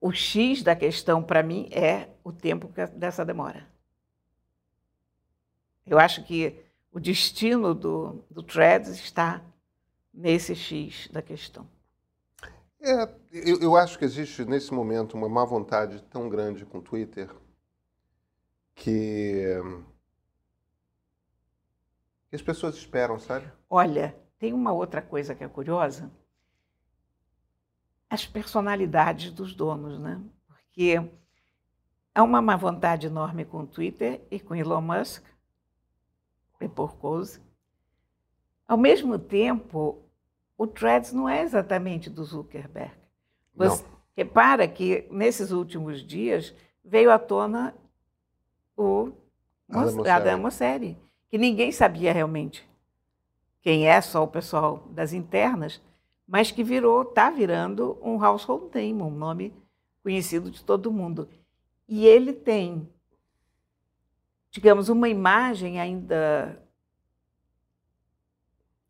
O 0.01 0.13
X 0.13 0.63
da 0.63 0.75
questão, 0.75 1.23
para 1.23 1.43
mim, 1.43 1.69
é 1.71 2.09
o 2.25 2.33
tempo 2.33 2.69
dessa 2.95 3.25
demora. 3.25 3.72
Eu 5.87 5.99
acho 5.99 6.25
que 6.25 6.65
o 6.93 7.01
destino 7.01 7.75
do, 7.75 8.25
do 8.31 8.43
Threads 8.43 8.89
está 8.91 9.43
nesse 10.13 10.55
X 10.55 11.09
da 11.11 11.23
questão. 11.23 11.67
É, 12.81 13.09
eu, 13.33 13.61
eu, 13.61 13.77
acho 13.77 13.99
que 13.99 14.05
existe 14.05 14.45
nesse 14.45 14.75
momento 14.75 15.17
uma 15.17 15.29
má 15.29 15.45
vontade 15.45 16.03
tão 16.11 16.29
grande 16.29 16.67
com 16.67 16.79
o 16.79 16.83
Twitter 16.83 17.31
que, 18.75 19.45
as 22.33 22.43
pessoas 22.43 22.75
esperam, 22.75 23.19
sabe? 23.19 23.47
Olha, 23.71 24.17
tem 24.39 24.53
uma 24.53 24.73
outra 24.73 25.01
coisa 25.01 25.35
que 25.35 25.45
é 25.45 25.49
curiosa. 25.49 26.11
As 28.11 28.27
personalidades 28.27 29.31
dos 29.31 29.55
donos, 29.55 29.99
né? 29.99 30.21
Porque 30.47 31.01
há 32.15 32.23
uma 32.23 32.43
má 32.43 32.57
vontade 32.57 33.07
enorme 33.07 33.45
com 33.45 33.61
o 33.61 33.67
Twitter 33.67 34.21
e 34.31 34.41
com 34.41 34.55
Elon 34.55 34.81
Musk, 34.81 35.25
e 36.63 36.69
por 36.69 36.97
causa. 36.97 37.41
Ao 38.67 38.77
mesmo 38.77 39.19
tempo, 39.19 40.03
o 40.57 40.67
Threads 40.67 41.13
não 41.13 41.29
é 41.29 41.43
exatamente 41.43 42.09
do 42.09 42.25
Zuckerberg. 42.25 42.93
Você 43.55 43.83
não. 43.83 43.91
repara 44.17 44.67
que 44.67 45.07
nesses 45.11 45.51
últimos 45.51 46.03
dias 46.05 46.55
veio 46.85 47.11
à 47.11 47.19
tona 47.19 47.75
o 48.77 49.13
Adam 50.09 50.39
Mosseri, 50.39 50.97
que 51.29 51.39
ninguém 51.39 51.73
sabia 51.73 52.13
realmente 52.13 52.67
quem 53.63 53.89
é, 53.89 54.01
só 54.01 54.25
o 54.25 54.29
pessoal 54.29 54.89
das 54.91 55.13
internas, 55.13 55.81
mas 56.27 56.51
que 56.51 56.65
virou, 56.65 57.03
está 57.03 57.31
virando 57.31 57.97
um 58.03 58.23
household 58.23 58.71
name, 58.75 59.03
um 59.03 59.11
nome 59.11 59.55
conhecido 60.03 60.51
de 60.51 60.65
todo 60.65 60.93
mundo. 60.93 61.29
E 61.89 62.05
ele 62.07 62.33
tem, 62.33 62.89
digamos, 64.53 64.91
uma 64.91 65.09
imagem 65.09 65.81
ainda 65.81 66.63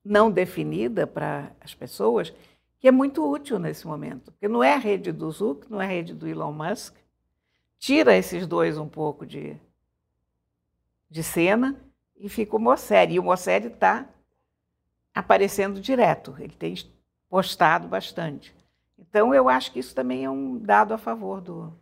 não 0.05 0.31
definida 0.31 1.07
para 1.07 1.53
as 1.61 1.73
pessoas, 1.73 2.35
que 2.81 2.89
é 2.89 2.91
muito 2.91 3.25
útil 3.25 3.61
nesse 3.61 3.87
momento. 3.87 4.33
Porque 4.33 4.49
não 4.49 4.63
é 4.63 4.75
a 4.75 4.79
rede 4.79 5.13
do 5.13 5.31
Zuck, 5.31 5.71
não 5.71 5.81
é 5.81 5.85
a 5.85 5.89
rede 5.89 6.13
do 6.13 6.27
Elon 6.27 6.53
Musk. 6.53 6.97
Tira 7.79 8.17
esses 8.17 8.45
dois 8.45 8.77
um 8.77 8.89
pouco 8.89 9.25
de, 9.25 9.57
de 11.09 11.23
cena 11.23 11.81
e 12.17 12.29
fica 12.29 12.57
o 12.57 12.59
Mosseri. 12.59 13.15
E 13.15 13.19
o 13.21 13.23
Mosseri 13.23 13.69
está 13.69 14.09
aparecendo 15.15 15.81
direto, 15.81 16.35
ele 16.41 16.55
tem 16.55 16.75
postado 17.29 17.87
bastante. 17.87 18.55
Então, 18.99 19.33
eu 19.33 19.49
acho 19.49 19.73
que 19.73 19.79
isso 19.79 19.95
também 19.95 20.25
é 20.25 20.31
um 20.31 20.59
dado 20.59 20.93
a 20.93 20.99
favor 20.99 21.41
do. 21.41 21.73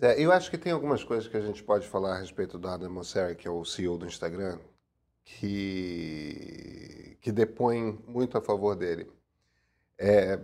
É, 0.00 0.20
eu 0.20 0.32
acho 0.32 0.50
que 0.50 0.58
tem 0.58 0.72
algumas 0.72 1.04
coisas 1.04 1.28
que 1.28 1.36
a 1.36 1.40
gente 1.40 1.62
pode 1.62 1.86
falar 1.86 2.16
a 2.16 2.18
respeito 2.18 2.58
do 2.58 2.68
Adam 2.68 2.90
Mosseri, 2.90 3.36
que 3.36 3.46
é 3.46 3.50
o 3.50 3.64
CEO 3.64 3.96
do 3.96 4.06
Instagram, 4.06 4.58
que, 5.24 7.16
que 7.20 7.30
depõem 7.30 7.98
muito 8.06 8.36
a 8.36 8.40
favor 8.40 8.74
dele. 8.74 9.10
É, 9.98 10.40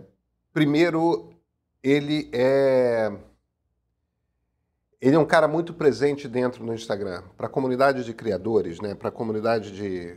primeiro, 0.53 1.33
ele 1.83 2.29
é 2.33 3.11
ele 5.01 5.15
é 5.15 5.19
um 5.19 5.25
cara 5.25 5.47
muito 5.47 5.73
presente 5.73 6.27
dentro 6.27 6.63
do 6.63 6.73
Instagram 6.73 7.23
para 7.35 7.47
a 7.47 7.49
comunidade 7.49 8.05
de 8.05 8.13
criadores, 8.13 8.79
né? 8.79 8.93
Para 8.93 9.09
a 9.09 9.11
comunidade 9.11 9.71
de 9.71 10.15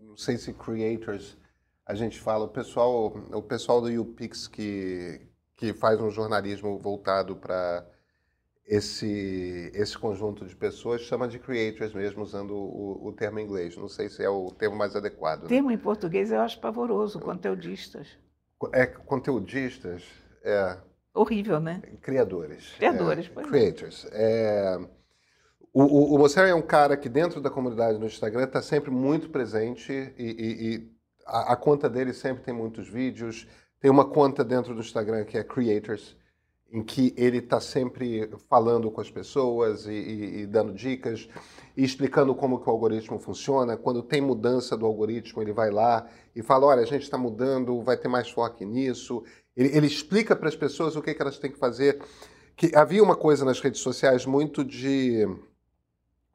não 0.00 0.16
sei 0.16 0.36
se 0.36 0.52
creators 0.52 1.36
a 1.84 1.94
gente 1.94 2.20
fala 2.20 2.44
o 2.44 2.48
pessoal 2.48 3.16
o 3.32 3.42
pessoal 3.42 3.80
do 3.80 3.90
YouPix 3.90 4.46
que 4.46 5.20
que 5.56 5.72
faz 5.72 6.00
um 6.00 6.10
jornalismo 6.10 6.78
voltado 6.78 7.34
para 7.36 7.86
esse, 8.66 9.70
esse 9.74 9.96
conjunto 9.96 10.44
de 10.44 10.56
pessoas 10.56 11.02
chama 11.02 11.28
de 11.28 11.38
creators 11.38 11.94
mesmo, 11.94 12.22
usando 12.22 12.54
o, 12.54 13.06
o 13.06 13.12
termo 13.12 13.38
em 13.38 13.44
inglês. 13.44 13.76
Não 13.76 13.88
sei 13.88 14.08
se 14.08 14.24
é 14.24 14.28
o 14.28 14.50
termo 14.50 14.76
mais 14.76 14.96
adequado. 14.96 15.40
O 15.40 15.42
né? 15.44 15.48
termo 15.48 15.70
em 15.70 15.78
português 15.78 16.32
eu 16.32 16.40
acho 16.40 16.60
pavoroso, 16.60 17.20
conteudistas. 17.20 18.08
É, 18.72 18.86
conteudistas, 18.86 20.02
é... 20.42 20.78
Horrível, 21.14 21.60
né? 21.60 21.80
Criadores. 22.02 22.74
Criadores, 22.76 23.30
é, 23.34 23.42
Creators. 23.42 24.06
É... 24.12 24.78
O, 25.72 25.82
o, 25.82 26.14
o 26.14 26.18
Mosseri 26.18 26.50
é 26.50 26.54
um 26.54 26.62
cara 26.62 26.96
que 26.96 27.08
dentro 27.08 27.40
da 27.40 27.50
comunidade 27.50 27.98
no 27.98 28.06
Instagram 28.06 28.44
está 28.44 28.62
sempre 28.62 28.90
muito 28.90 29.28
presente 29.30 29.92
e, 29.92 30.24
e, 30.24 30.74
e 30.74 30.92
a, 31.26 31.52
a, 31.52 31.56
conta 31.56 31.88
dele 31.88 32.12
sempre 32.12 32.42
tem 32.42 32.54
muitos 32.54 32.88
vídeos. 32.88 33.46
Tem 33.78 33.90
uma 33.90 34.06
conta 34.06 34.42
dentro 34.42 34.74
do 34.74 34.80
Instagram 34.80 35.24
que 35.24 35.36
é 35.36 35.44
Creators, 35.44 36.16
em 36.72 36.82
que 36.82 37.14
ele 37.16 37.38
está 37.38 37.60
sempre 37.60 38.28
falando 38.48 38.90
com 38.90 39.00
as 39.00 39.10
pessoas 39.10 39.86
e, 39.86 39.92
e, 39.92 40.40
e, 40.40 40.46
dando 40.46 40.74
dicas 40.74 41.28
e 41.76 41.84
explicando 41.84 42.34
como 42.34 42.60
que 42.60 42.68
o 42.68 42.72
algoritmo 42.72 43.18
funciona. 43.18 43.76
Quando 43.76 44.02
tem 44.02 44.20
mudança 44.20 44.76
do 44.76 44.84
algoritmo, 44.84 45.40
ele 45.42 45.52
vai 45.52 45.70
lá 45.70 46.08
e 46.34 46.42
fala, 46.42 46.66
olha, 46.66 46.82
a 46.82 46.86
gente 46.86 47.02
está 47.02 47.16
mudando, 47.16 47.82
vai 47.82 47.96
ter 47.96 48.08
mais 48.08 48.30
foco 48.30 48.64
nisso. 48.64 49.22
Ele, 49.56 49.76
ele 49.76 49.86
explica 49.86 50.34
para 50.34 50.48
as 50.48 50.56
pessoas 50.56 50.96
o 50.96 51.02
que, 51.02 51.14
que 51.14 51.22
elas 51.22 51.38
têm 51.38 51.50
que 51.50 51.58
fazer. 51.58 52.02
Que 52.56 52.74
havia 52.74 53.02
uma 53.02 53.16
coisa 53.16 53.44
nas 53.44 53.60
redes 53.60 53.80
sociais 53.80 54.26
muito 54.26 54.64
de 54.64 55.26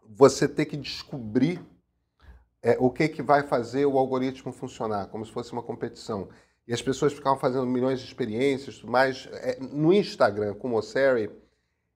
você 0.07 0.47
ter 0.47 0.65
que 0.65 0.77
descobrir 0.77 1.61
é, 2.61 2.77
o 2.79 2.89
que, 2.89 3.07
que 3.07 3.21
vai 3.21 3.43
fazer 3.43 3.85
o 3.85 3.97
algoritmo 3.97 4.51
funcionar, 4.53 5.07
como 5.07 5.25
se 5.25 5.31
fosse 5.31 5.51
uma 5.51 5.63
competição 5.63 6.29
e 6.67 6.73
as 6.73 6.81
pessoas 6.81 7.13
ficavam 7.13 7.39
fazendo 7.39 7.65
milhões 7.65 7.99
de 7.99 8.05
experiências, 8.05 8.81
mas 8.83 9.27
é, 9.31 9.57
no 9.59 9.91
Instagram, 9.91 10.53
com 10.53 10.73
o 10.73 10.81
Seri, 10.81 11.29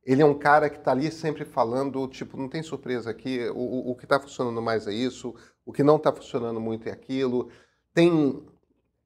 ele 0.04 0.22
é 0.22 0.26
um 0.26 0.38
cara 0.38 0.70
que 0.70 0.78
está 0.78 0.92
ali 0.92 1.12
sempre 1.12 1.46
falando, 1.46 2.08
tipo, 2.08 2.38
não 2.38 2.48
tem 2.48 2.62
surpresa 2.62 3.10
aqui, 3.10 3.48
o, 3.50 3.92
o 3.92 3.96
que 3.96 4.06
está 4.06 4.20
funcionando 4.20 4.62
mais 4.62 4.88
é 4.88 4.94
isso, 4.94 5.34
o 5.66 5.74
que 5.74 5.84
não 5.84 5.96
está 5.96 6.12
funcionando 6.12 6.60
muito 6.60 6.88
é 6.88 6.92
aquilo. 6.92 7.50
Tem 7.94 8.44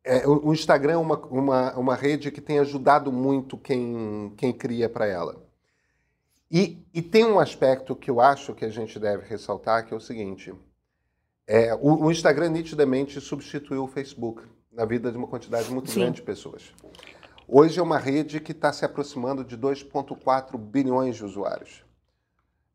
é, 0.04 0.28
o 0.28 0.52
Instagram 0.54 0.94
é 0.94 0.98
uma, 0.98 1.18
uma, 1.28 1.78
uma 1.78 1.96
rede 1.96 2.32
que 2.32 2.42
tem 2.42 2.60
ajudado 2.60 3.12
muito 3.12 3.58
quem, 3.58 4.34
quem 4.38 4.52
cria 4.52 4.90
para 4.90 5.06
ela. 5.06 5.46
E, 6.50 6.84
e, 6.94 7.02
tem 7.02 7.26
um 7.26 7.40
aspecto 7.40 7.96
que 7.96 8.10
eu 8.10 8.20
acho 8.20 8.56
que 8.56 8.66
a 8.66 8.70
gente 8.70 8.98
deve 8.98 9.24
ressaltar, 9.28 9.86
que 9.86 9.94
é 9.94 9.98
o 9.98 10.02
seguinte: 10.02 10.54
é, 11.46 11.76
o, 11.76 12.06
o 12.06 12.12
Instagram 12.12 12.50
nitidamente 12.50 13.22
substituiu 13.22 13.84
o 13.84 13.88
Facebook 13.88 14.42
na 14.80 14.86
vida 14.86 15.12
de 15.12 15.18
uma 15.18 15.28
quantidade 15.28 15.70
muito 15.70 15.92
Sim. 15.92 16.00
grande 16.00 16.16
de 16.16 16.22
pessoas. 16.22 16.74
Hoje 17.46 17.78
é 17.78 17.84
uma 17.84 17.98
rede 17.98 18.40
que 18.40 18.54
está 18.54 18.72
se 18.72 18.86
aproximando 18.86 19.44
de 19.44 19.58
2,4 19.58 20.58
bilhões 20.58 21.18
de 21.18 21.26
usuários. 21.26 21.84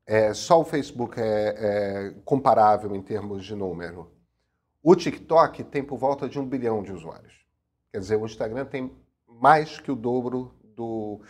É, 0.06 0.34
só 0.34 0.60
o 0.60 0.64
Facebook 0.66 1.18
é, 1.18 1.24
é, 1.24 2.14
comparável 2.22 2.94
em 2.94 3.00
termos 3.00 3.42
de 3.42 3.54
número. 3.54 4.12
O 4.82 4.94
TikTok 4.94 5.64
tem 5.64 5.82
por 5.82 5.96
volta 5.96 6.28
de 6.28 6.38
um 6.38 6.46
bilhão 6.46 6.82
de 6.82 6.92
usuários. 6.92 7.32
Quer 7.90 8.00
dizer, 8.00 8.16
o 8.16 8.26
Instagram 8.26 8.66
tem 8.66 8.94
mais 9.26 9.80
que 9.80 9.90
o 9.90 9.96
dobro 9.96 10.54
do. 10.76 11.22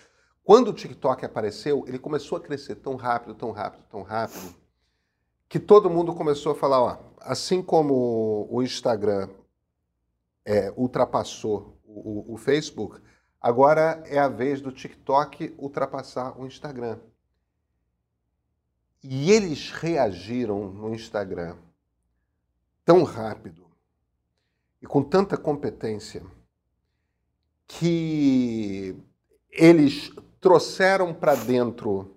Quando 0.42 0.68
o 0.68 0.74
TikTok 0.74 1.24
apareceu, 1.24 1.84
ele 1.86 2.00
começou 2.00 2.36
a 2.36 2.40
crescer 2.40 2.74
tão 2.74 2.96
rápido, 2.96 3.32
tão 3.36 3.52
rápido, 3.52 3.84
tão 3.88 4.02
rápido, 4.02 4.56
que 5.48 5.60
todo 5.60 5.88
mundo 5.88 6.12
começou 6.16 6.50
a 6.50 6.56
falar: 6.56 6.82
ó, 6.82 6.98
assim 7.20 7.62
como 7.62 8.48
o 8.50 8.60
Instagram 8.60 9.28
é, 10.44 10.72
ultrapassou 10.76 11.78
o, 11.84 12.34
o, 12.34 12.36
Facebook, 12.36 13.00
agora 13.40 14.02
é 14.06 14.18
a 14.18 14.28
vez 14.28 14.60
do 14.60 14.70
TikTok 14.70 15.54
ultrapassar 15.56 16.38
o 16.38 16.46
Instagram. 16.46 16.98
E 19.02 19.30
eles 19.30 19.70
reagiram 19.70 20.68
no 20.70 20.94
Instagram 20.94 21.56
tão 22.84 23.02
rápido 23.02 23.66
e 24.80 24.86
com 24.86 25.02
tanta 25.02 25.36
competência 25.36 26.22
que 27.66 28.96
eles 29.50 30.10
trouxeram 30.40 31.14
para 31.14 31.34
dentro 31.34 32.14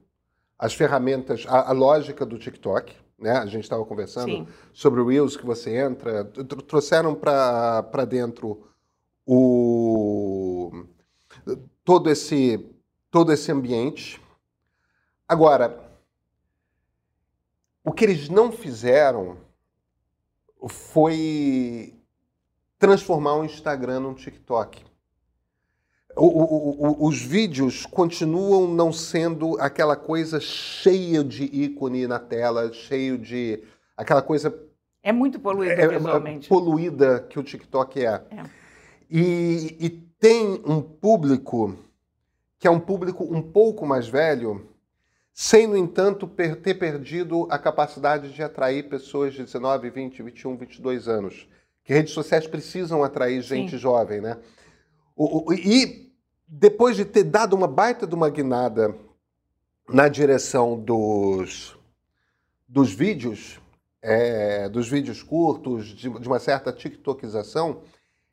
as 0.60 0.74
ferramentas, 0.74 1.46
a, 1.48 1.70
a 1.70 1.72
lógica 1.72 2.26
do 2.26 2.38
TikTok, 2.38 2.94
né? 3.18 3.32
A 3.32 3.46
gente 3.46 3.64
estava 3.64 3.84
conversando 3.86 4.32
Sim. 4.32 4.48
sobre 4.74 5.02
o 5.02 5.08
Reels 5.08 5.36
que 5.36 5.46
você 5.46 5.76
entra, 5.76 6.24
trouxeram 6.26 7.16
para 7.16 8.06
dentro 8.06 8.68
o 9.26 10.86
todo 11.84 12.10
esse 12.10 12.70
todo 13.10 13.32
esse 13.32 13.52
ambiente. 13.52 14.22
Agora, 15.28 15.84
o 17.84 17.92
que 17.92 18.06
eles 18.06 18.30
não 18.30 18.52
fizeram 18.52 19.38
foi 20.70 21.96
transformar 22.78 23.36
o 23.36 23.46
Instagram 23.46 24.02
num 24.02 24.14
TikTok. 24.14 24.86
O, 26.18 26.26
o, 26.26 27.04
o, 27.04 27.08
os 27.08 27.22
vídeos 27.22 27.86
continuam 27.86 28.68
não 28.68 28.92
sendo 28.92 29.56
aquela 29.60 29.96
coisa 29.96 30.40
cheia 30.40 31.24
de 31.24 31.44
ícone 31.44 32.08
na 32.08 32.18
tela, 32.18 32.74
cheio 32.74 33.18
de 33.18 33.64
aquela 33.96 34.22
coisa 34.22 34.50
é 35.08 35.12
muito 35.14 35.40
poluída 35.40 35.74
é, 35.74 35.86
é 35.86 35.88
visualmente. 35.88 36.48
É, 36.48 36.50
poluída 36.50 37.26
que 37.30 37.40
o 37.40 37.44
TikTok 37.44 38.04
é. 38.04 38.22
é. 38.30 38.44
E, 39.10 39.78
e, 39.80 39.90
tem 40.20 40.62
um 40.66 40.82
público 40.82 41.78
que 42.60 42.68
é 42.68 42.72
um 42.72 42.80
público 42.80 43.24
um 43.24 43.42
pouco 43.42 43.86
mais 43.86 44.08
velho, 44.08 44.68
sem, 45.32 45.68
no 45.68 45.78
entanto, 45.78 46.28
per 46.28 46.56
ter 46.58 46.74
perdido 46.74 47.48
a 47.50 47.60
capacidade 47.60 48.34
de 48.34 48.42
atrair 48.44 48.90
pessoas 48.90 49.34
de 49.34 49.44
19, 49.44 49.92
20, 49.92 50.24
21, 50.24 50.58
22 50.58 51.08
anos. 51.08 51.48
Que 51.86 51.94
redes 51.94 52.14
sociais 52.14 52.48
precisam 52.48 53.04
atrair 53.04 53.42
gente 53.42 53.72
Sim. 53.72 53.78
jovem, 53.78 54.20
né? 54.20 54.38
O, 55.16 55.52
o, 55.52 55.54
e 55.54 56.07
depois 56.48 56.96
de 56.96 57.04
ter 57.04 57.26
dado 57.26 57.56
uma 57.56 57.68
baita 57.68 58.08
de 58.08 58.16
uma 58.16 58.30
guinada 58.30 58.96
na 59.90 60.08
direção 60.08 60.80
dos, 60.80 61.78
dos 62.68 62.94
vídeos, 62.94 63.60
é, 64.02 64.70
dos 64.70 64.88
vídeos 64.88 65.22
curtos, 65.22 65.88
de, 65.88 66.10
de, 66.10 66.28
uma 66.28 66.40
certa 66.40 66.72
tiktokização, 66.72 67.82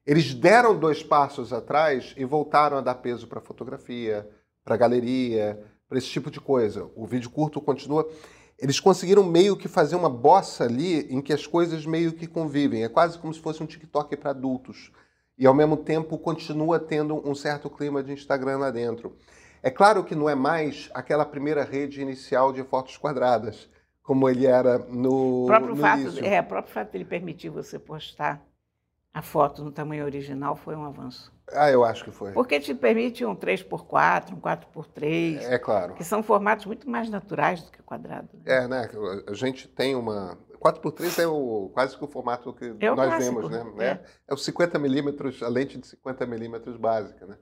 eles 0.06 0.32
deram 0.32 0.78
dois 0.78 1.02
passos 1.02 1.52
atrás 1.52 2.14
e 2.16 2.24
voltaram 2.24 2.76
a 2.76 2.80
dar 2.80 2.96
peso 2.96 3.26
para 3.26 3.40
fotografia, 3.40 4.28
para 4.64 4.76
galeria, 4.76 5.60
para 5.88 5.98
esse 5.98 6.08
tipo 6.08 6.30
de 6.30 6.40
coisa. 6.40 6.88
O 6.94 7.06
vídeo 7.06 7.30
curto 7.30 7.60
continua. 7.60 8.08
Eles 8.58 8.78
conseguiram 8.78 9.24
meio 9.24 9.56
que 9.56 9.66
fazer 9.66 9.96
uma 9.96 10.10
bossa 10.10 10.64
ali 10.64 11.12
em 11.12 11.20
que 11.20 11.32
as 11.32 11.46
coisas 11.46 11.84
meio 11.84 12.12
que 12.12 12.26
convivem. 12.26 12.84
É 12.84 12.88
quase 12.88 13.18
como 13.18 13.34
se 13.34 13.40
fosse 13.40 13.62
um 13.62 13.66
TikTok 13.66 14.16
para 14.16 14.30
adultos 14.30 14.92
e 15.36 15.46
ao 15.46 15.54
mesmo 15.54 15.76
tempo 15.76 16.18
continua 16.18 16.78
tendo 16.78 17.28
um 17.28 17.34
certo 17.34 17.68
clima 17.68 18.02
de 18.02 18.12
Instagram 18.12 18.58
lá 18.58 18.70
dentro. 18.70 19.16
É 19.62 19.70
claro 19.70 20.04
que 20.04 20.14
não 20.14 20.28
é 20.28 20.34
mais 20.34 20.90
aquela 20.92 21.24
primeira 21.24 21.64
rede 21.64 22.00
inicial 22.00 22.52
de 22.52 22.62
fotos 22.62 22.96
quadradas, 22.96 23.68
como 24.02 24.28
ele 24.28 24.46
era 24.46 24.78
no, 24.78 25.44
o 25.44 25.46
próprio 25.46 25.74
no 25.74 25.80
fato, 25.80 26.00
início. 26.00 26.24
É, 26.24 26.40
o 26.40 26.44
próprio 26.44 26.74
fato 26.74 26.90
de 26.90 26.98
ele 26.98 27.04
permitir 27.04 27.48
você 27.48 27.78
postar 27.78 28.44
a 29.14 29.22
foto 29.22 29.64
no 29.64 29.70
tamanho 29.70 30.04
original 30.04 30.56
foi 30.56 30.74
um 30.74 30.84
avanço. 30.84 31.32
Ah, 31.52 31.70
eu 31.70 31.84
acho 31.84 32.04
que 32.04 32.10
foi. 32.10 32.32
Porque 32.32 32.58
te 32.58 32.74
permite 32.74 33.24
um 33.24 33.36
3x4, 33.36 34.32
um 34.32 34.40
4x3. 34.40 35.40
É 35.42 35.58
claro. 35.58 35.94
Que 35.94 36.02
são 36.02 36.22
formatos 36.22 36.66
muito 36.66 36.88
mais 36.90 37.08
naturais 37.08 37.62
do 37.62 37.70
que 37.70 37.82
quadrado. 37.82 38.28
Né? 38.34 38.64
É, 38.64 38.68
né? 38.68 38.90
A 39.28 39.34
gente 39.34 39.68
tem 39.68 39.94
uma. 39.94 40.36
4x3 40.64 41.22
é 41.22 41.26
o, 41.26 41.70
quase 41.74 41.96
que 41.96 42.02
o 42.02 42.08
formato 42.08 42.52
que 42.54 42.64
é 42.64 42.94
nós 42.94 43.08
clássico. 43.08 43.48
vemos, 43.48 43.50
né? 43.50 43.84
É. 43.84 43.90
é, 43.90 44.04
é 44.28 44.34
o 44.34 44.36
50 44.36 44.78
milímetros, 44.78 45.42
a 45.42 45.48
lente 45.48 45.76
de 45.76 45.86
50 45.86 46.26
milímetros 46.26 46.78
básica, 46.78 47.26
né? 47.26 47.36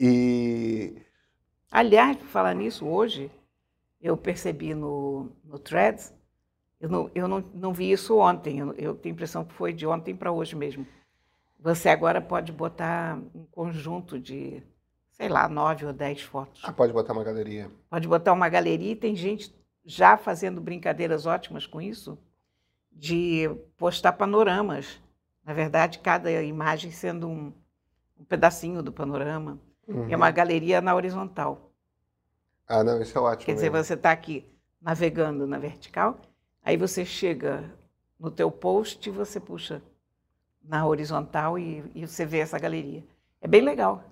E... 0.00 1.02
Aliás, 1.70 2.16
por 2.16 2.26
falar 2.26 2.54
nisso, 2.54 2.86
hoje 2.86 3.30
eu 4.00 4.16
percebi 4.16 4.74
no, 4.74 5.30
no 5.44 5.58
Threads, 5.58 6.14
eu 6.80 6.88
não, 6.88 7.10
eu 7.14 7.28
não, 7.28 7.40
não 7.52 7.72
vi 7.74 7.92
isso 7.92 8.16
ontem, 8.18 8.58
eu, 8.58 8.72
eu 8.74 8.94
tenho 8.94 9.12
a 9.12 9.16
impressão 9.16 9.44
que 9.44 9.52
foi 9.52 9.72
de 9.72 9.86
ontem 9.86 10.16
para 10.16 10.32
hoje 10.32 10.56
mesmo. 10.56 10.86
Você 11.60 11.88
agora 11.88 12.20
pode 12.20 12.52
botar 12.52 13.18
um 13.34 13.44
conjunto 13.46 14.18
de, 14.18 14.62
sei 15.12 15.28
lá, 15.28 15.48
nove 15.48 15.84
ou 15.84 15.92
dez 15.92 16.22
fotos. 16.22 16.62
Ah, 16.64 16.72
pode 16.72 16.92
botar 16.92 17.12
uma 17.12 17.24
galeria. 17.24 17.70
Pode 17.90 18.08
botar 18.08 18.32
uma 18.32 18.48
galeria 18.48 18.92
e 18.92 18.96
tem 18.96 19.14
gente 19.14 19.54
já 19.84 20.16
fazendo 20.16 20.60
brincadeiras 20.60 21.26
ótimas 21.26 21.66
com 21.66 21.80
isso, 21.80 22.18
de 22.90 23.48
postar 23.76 24.12
panoramas. 24.12 25.00
Na 25.44 25.52
verdade, 25.52 25.98
cada 25.98 26.30
imagem 26.42 26.90
sendo 26.90 27.28
um, 27.28 27.52
um 28.18 28.24
pedacinho 28.24 28.82
do 28.82 28.92
panorama. 28.92 29.58
Uhum. 29.86 30.08
É 30.10 30.16
uma 30.16 30.30
galeria 30.30 30.80
na 30.80 30.94
horizontal. 30.94 31.70
Ah, 32.66 32.82
não, 32.82 33.02
isso 33.02 33.16
é 33.18 33.20
ótimo. 33.20 33.44
Quer 33.44 33.54
dizer, 33.54 33.70
você 33.70 33.94
está 33.94 34.10
aqui 34.10 34.46
navegando 34.80 35.46
na 35.46 35.58
vertical, 35.58 36.18
aí 36.62 36.76
você 36.76 37.04
chega 37.04 37.70
no 38.18 38.30
teu 38.30 38.50
post 38.50 39.06
e 39.06 39.12
você 39.12 39.38
puxa 39.38 39.82
na 40.62 40.86
horizontal 40.86 41.58
e, 41.58 41.84
e 41.94 42.06
você 42.06 42.24
vê 42.24 42.38
essa 42.38 42.58
galeria. 42.58 43.04
É 43.40 43.46
bem 43.46 43.60
legal. 43.60 44.02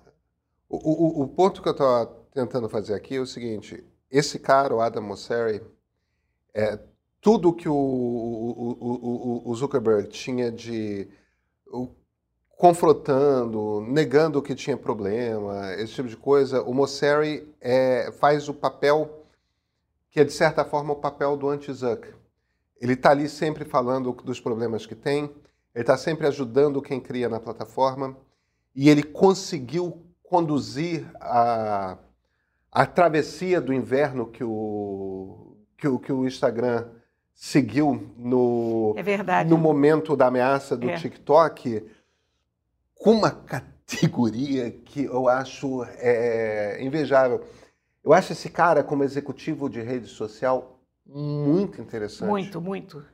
O, 0.69 0.77
o, 0.77 1.23
o 1.23 1.27
ponto 1.27 1.61
que 1.61 1.67
eu 1.67 1.71
estou 1.71 2.05
tentando 2.31 2.69
fazer 2.69 2.93
aqui 2.93 3.15
é 3.15 3.19
o 3.19 3.25
seguinte: 3.25 3.83
esse 4.13 4.39
cara, 4.39 4.73
o 4.73 4.79
Adam 4.79 5.03
Mosseri, 5.03 5.61
é, 6.53 6.79
tudo 7.19 7.51
que 7.51 7.67
o, 7.67 7.73
o, 7.73 8.77
o, 8.79 9.49
o 9.49 9.55
Zuckerberg 9.55 10.07
tinha 10.07 10.51
de 10.51 11.09
confrontando, 12.55 13.81
negando 13.81 14.41
que 14.41 14.55
tinha 14.55 14.77
problema, 14.77 15.73
esse 15.73 15.93
tipo 15.93 16.07
de 16.07 16.15
coisa, 16.15 16.61
o 16.61 16.73
Mosseri 16.73 17.51
é, 17.59 18.11
faz 18.19 18.47
o 18.47 18.53
papel 18.53 19.23
que 20.13 20.19
é, 20.19 20.23
de 20.23 20.31
certa 20.31 20.63
forma, 20.63 20.93
o 20.93 20.97
papel 20.97 21.35
do 21.35 21.49
anti-Zuck. 21.49 22.07
Ele 22.79 22.93
está 22.93 23.09
ali 23.09 23.27
sempre 23.27 23.65
falando 23.65 24.11
dos 24.11 24.39
problemas 24.39 24.85
que 24.85 24.93
tem, 24.93 25.23
ele 25.73 25.81
está 25.81 25.97
sempre 25.97 26.27
ajudando 26.27 26.83
quem 26.83 27.01
cria 27.01 27.27
na 27.27 27.39
plataforma, 27.39 28.15
e 28.75 28.89
ele 28.91 29.01
conseguiu 29.01 30.03
conduzir 30.21 31.03
a, 31.15 31.97
a 32.73 32.87
travessia 32.87 33.61
do 33.61 33.71
inverno 33.71 34.25
que 34.25 34.43
o, 34.43 35.55
que 35.77 35.87
o, 35.87 35.99
que 35.99 36.11
o 36.11 36.25
Instagram 36.25 36.87
seguiu 37.35 38.11
no, 38.17 38.95
é 38.97 39.43
no 39.43 39.57
momento 39.57 40.15
da 40.15 40.27
ameaça 40.27 40.75
do 40.75 40.89
é. 40.89 40.95
TikTok 40.95 41.85
com 42.95 43.11
uma 43.11 43.29
categoria 43.29 44.71
que 44.71 45.03
eu 45.03 45.27
acho 45.27 45.83
é, 45.97 46.81
invejável. 46.81 47.43
Eu 48.03 48.11
acho 48.11 48.33
esse 48.33 48.49
cara, 48.49 48.83
como 48.83 49.03
executivo 49.03 49.69
de 49.69 49.81
rede 49.81 50.07
social, 50.07 50.79
muito 51.05 51.79
interessante. 51.79 52.29
Muito, 52.29 52.59
muito. 52.59 53.05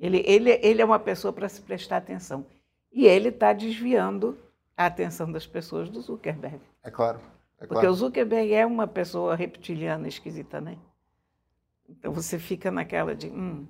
Ele, 0.00 0.22
ele, 0.26 0.58
ele 0.62 0.80
é 0.80 0.84
uma 0.84 0.98
pessoa 0.98 1.32
para 1.32 1.48
se 1.48 1.60
prestar 1.60 1.98
atenção. 1.98 2.46
E 2.90 3.06
ele 3.06 3.28
está 3.28 3.52
desviando 3.52 4.38
a 4.76 4.86
atenção 4.86 5.30
das 5.30 5.46
pessoas 5.46 5.88
do 5.88 6.00
Zuckerberg. 6.00 6.60
É 6.82 6.90
claro. 6.90 7.20
É 7.62 7.66
Porque 7.66 7.86
o 7.86 7.94
Zuckerberg 7.94 8.52
é 8.52 8.66
uma 8.66 8.88
pessoa 8.88 9.36
reptiliana 9.36 10.08
esquisita, 10.08 10.60
né? 10.60 10.76
Então 11.88 12.12
você 12.12 12.36
fica 12.36 12.72
naquela 12.72 13.14
de. 13.14 13.28
Hum. 13.28 13.66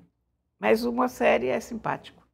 Mas 0.59 0.85
uma 0.85 1.09
série 1.09 1.49
é 1.49 1.61
simpático. 1.61 2.27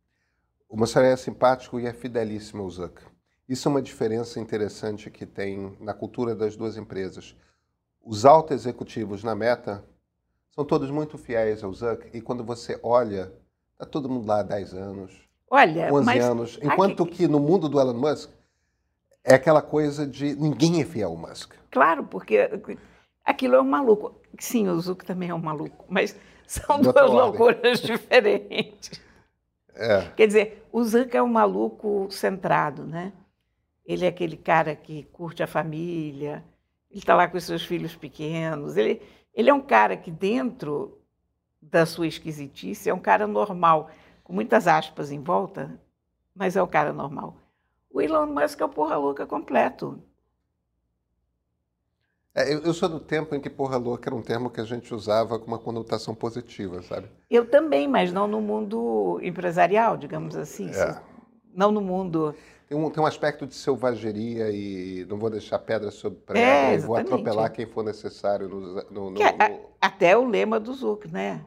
Uma 0.71 0.87
série 0.87 1.09
é 1.09 1.17
simpático 1.17 1.81
e 1.81 1.87
é 1.87 1.93
fidelíssimo 1.93 2.63
ao 2.63 2.71
Zuck. 2.71 3.03
Isso 3.49 3.67
é 3.67 3.71
uma 3.71 3.83
diferença 3.83 4.39
interessante 4.39 5.11
que 5.11 5.27
tem 5.27 5.77
na 5.81 5.95
cultura 5.95 6.37
das 6.37 6.55
duas 6.55 6.77
empresas. 6.77 7.35
Os 8.01 8.25
altos 8.25 8.55
executivos 8.55 9.25
na 9.25 9.35
Meta 9.35 9.83
são 10.51 10.65
todos 10.65 10.91
muito 10.91 11.19
fiéis 11.19 11.65
ao 11.65 11.73
Zuck 11.73 12.09
e 12.13 12.21
quando 12.21 12.45
você 12.45 12.79
olha, 12.83 13.33
está 13.73 13.85
todo 13.85 14.09
mundo 14.09 14.29
lá 14.29 14.41
há 14.41 14.43
10 14.45 14.75
anos, 14.75 15.29
olha, 15.51 15.93
11 15.93 16.07
mas... 16.07 16.25
anos. 16.25 16.59
Enquanto 16.63 17.03
aqui... 17.03 17.17
que 17.17 17.29
no 17.29 17.41
mundo 17.41 17.69
do 17.69 17.81
Elon 17.81 17.95
Musk 17.95 18.31
é 19.29 19.35
aquela 19.35 19.61
coisa 19.61 20.07
de 20.07 20.35
ninguém 20.35 20.81
é 20.81 20.85
fiel 20.85 21.11
ao 21.11 21.17
Musk. 21.17 21.53
Claro, 21.71 22.05
porque 22.05 22.51
aquilo 23.25 23.57
é 23.57 23.61
um 23.61 23.69
maluco. 23.69 24.15
Sim, 24.39 24.69
o 24.69 24.81
Zuck 24.81 25.05
também 25.05 25.29
é 25.29 25.35
um 25.35 25.39
maluco, 25.39 25.85
mas 25.89 26.17
são 26.47 26.81
duas 26.81 26.97
ordem. 26.97 27.15
loucuras 27.15 27.81
diferentes. 27.83 29.01
É. 29.75 30.11
Quer 30.17 30.27
dizer, 30.27 30.67
o 30.73 30.83
Zuck 30.83 31.15
é 31.15 31.23
um 31.23 31.29
maluco 31.29 32.09
centrado, 32.11 32.85
né? 32.85 33.13
Ele 33.85 34.07
é 34.07 34.09
aquele 34.09 34.37
cara 34.37 34.75
que 34.75 35.03
curte 35.13 35.43
a 35.43 35.47
família, 35.47 36.43
ele 36.91 37.01
está 37.01 37.15
lá 37.15 37.29
com 37.29 37.37
os 37.37 37.45
seus 37.45 37.65
filhos 37.65 37.95
pequenos. 37.95 38.77
Ele, 38.77 39.03
ele 39.35 39.51
é 39.51 39.55
um 39.55 39.61
cara 39.61 39.97
que, 39.97 40.11
dentro 40.11 40.99
da 41.61 41.85
sua 41.85 42.07
esquisitice, 42.07 42.89
é 42.89 42.95
um 42.95 42.99
cara 42.99 43.27
normal, 43.27 43.91
com 44.25 44.33
muitas 44.33 44.67
aspas 44.67 45.13
em 45.13 45.23
volta, 45.23 45.79
mas 46.35 46.57
é 46.57 46.63
um 46.63 46.67
cara 46.67 46.93
normal. 46.93 47.37
O 47.91 48.01
Elon 48.01 48.27
Musk 48.27 48.61
é 48.61 48.65
o 48.65 48.69
porra 48.69 48.97
louca 48.97 49.27
completo. 49.27 50.03
É, 52.35 52.55
eu, 52.55 52.61
eu, 52.61 52.73
sou 52.73 52.89
do 52.89 53.01
tempo 53.01 53.35
em 53.35 53.41
que 53.41 53.51
porra 53.51 53.77
louca 53.77 54.09
era 54.09 54.15
um 54.15 54.23
termo 54.23 54.49
que 54.49 54.61
a 54.61 54.65
gente 54.65 54.95
usava 54.95 55.41
com 55.41 55.47
uma 55.47 55.59
conotação 55.59 56.15
positiva, 56.15 56.81
sabe? 56.83 57.09
Eu 57.29 57.51
também, 57.51 57.89
mas 57.89 58.13
não 58.13 58.29
no 58.29 58.41
mundo 58.41 59.19
empresarial, 59.23 59.97
digamos 59.97 60.37
assim. 60.37 60.71
É. 60.71 61.01
Não 61.53 61.73
no 61.73 61.81
mundo. 61.81 62.35
Tem 62.69 62.79
um, 62.79 62.91
tem 62.91 63.03
um 63.03 63.07
aspecto 63.07 63.45
de 63.45 63.55
selvageria 63.55 64.53
e 64.53 65.05
não 65.09 65.19
vou 65.19 65.31
deixar 65.31 65.59
pedra 65.59 65.91
sobre 65.91 66.21
pedra, 66.21 66.41
é, 66.41 66.79
vou 66.79 66.95
atropelar 66.95 67.51
quem 67.51 67.67
for 67.67 67.83
necessário. 67.83 68.49
No, 68.49 68.85
no, 68.89 69.11
no, 69.11 69.23
é, 69.23 69.61
até 69.81 70.17
o 70.17 70.25
lema 70.25 70.61
do 70.61 70.73
Zuck, 70.73 71.11
né? 71.11 71.45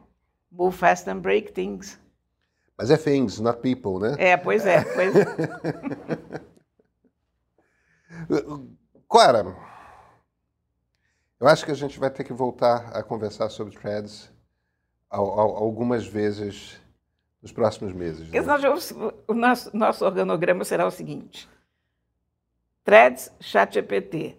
Move 0.50 0.76
fast 0.76 1.08
and 1.08 1.20
break 1.20 1.52
things. 1.52 1.98
Mas 2.76 2.90
é 2.90 2.96
things, 2.96 3.38
not 3.38 3.60
people, 3.60 3.98
né? 3.98 4.16
É, 4.18 4.36
pois 4.36 4.66
é. 4.66 4.82
Pois... 4.82 5.14
Clara, 9.08 9.56
eu 11.38 11.48
acho 11.48 11.64
que 11.64 11.70
a 11.70 11.74
gente 11.74 11.98
vai 11.98 12.10
ter 12.10 12.24
que 12.24 12.32
voltar 12.32 12.96
a 12.96 13.02
conversar 13.02 13.48
sobre 13.50 13.76
threads 13.76 14.30
algumas 15.10 16.06
vezes 16.06 16.80
nos 17.42 17.52
próximos 17.52 17.92
meses. 17.92 18.30
Né? 18.30 18.40
o 19.28 19.34
nosso, 19.34 19.76
nosso 19.76 20.04
organograma 20.04 20.64
será 20.64 20.86
o 20.86 20.90
seguinte: 20.90 21.48
threads, 22.84 23.30
ChatGPT. 23.40 24.38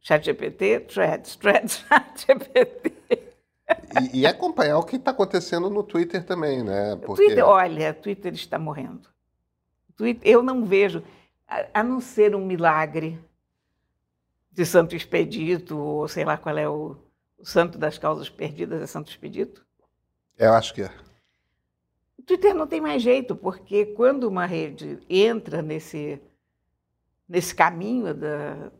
ChatGPT, 0.00 0.80
threads, 0.88 1.36
threads, 1.36 1.84
ChatGPT. 1.90 2.95
E, 4.02 4.20
e 4.20 4.26
acompanhar 4.26 4.78
o 4.78 4.82
que 4.84 4.96
está 4.96 5.10
acontecendo 5.10 5.70
no 5.70 5.82
Twitter 5.82 6.24
também, 6.24 6.62
né? 6.62 6.96
Porque... 6.96 7.24
Twitter, 7.24 7.44
olha, 7.44 7.94
Twitter 7.94 8.34
está 8.34 8.58
morrendo. 8.58 9.08
Twitter, 9.96 10.30
eu 10.30 10.42
não 10.42 10.64
vejo, 10.64 11.02
a, 11.46 11.80
a 11.80 11.82
não 11.82 12.00
ser 12.00 12.34
um 12.34 12.44
milagre 12.44 13.18
de 14.52 14.64
Santo 14.64 14.96
Expedito, 14.96 15.76
ou 15.76 16.08
sei 16.08 16.24
lá 16.24 16.36
qual 16.36 16.56
é 16.56 16.68
o, 16.68 16.96
o 17.38 17.44
santo 17.44 17.78
das 17.78 17.98
causas 17.98 18.28
perdidas, 18.28 18.82
é 18.82 18.86
Santo 18.86 19.10
Expedito? 19.10 19.66
Eu 20.38 20.52
acho 20.52 20.74
que 20.74 20.82
é. 20.82 20.90
O 22.18 22.22
Twitter 22.22 22.54
não 22.54 22.66
tem 22.66 22.80
mais 22.80 23.02
jeito, 23.02 23.36
porque 23.36 23.86
quando 23.86 24.24
uma 24.24 24.46
rede 24.46 24.98
entra 25.08 25.62
nesse, 25.62 26.20
nesse 27.28 27.54
caminho 27.54 28.14
da, 28.14 28.70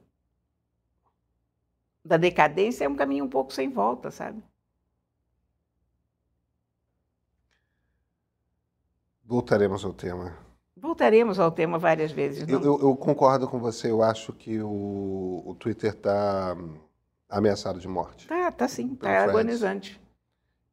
da 2.04 2.16
decadência, 2.16 2.84
é 2.84 2.88
um 2.88 2.96
caminho 2.96 3.24
um 3.24 3.28
pouco 3.28 3.52
sem 3.52 3.70
volta, 3.70 4.10
sabe? 4.10 4.42
Voltaremos 9.26 9.84
ao 9.84 9.92
tema. 9.92 10.38
Voltaremos 10.76 11.40
ao 11.40 11.50
tema 11.50 11.78
várias 11.78 12.12
vezes. 12.12 12.48
Eu, 12.48 12.62
eu, 12.62 12.80
eu, 12.80 12.96
concordo 12.96 13.48
com 13.48 13.58
você. 13.58 13.90
Eu 13.90 14.00
acho 14.00 14.32
que 14.32 14.60
o, 14.62 15.42
o 15.44 15.56
Twitter 15.58 15.90
está 15.90 16.56
ameaçado 17.28 17.80
de 17.80 17.88
morte. 17.88 18.28
Tá, 18.28 18.52
tá 18.52 18.68
sim. 18.68 18.92
Está 18.92 19.24
agonizante. 19.24 20.00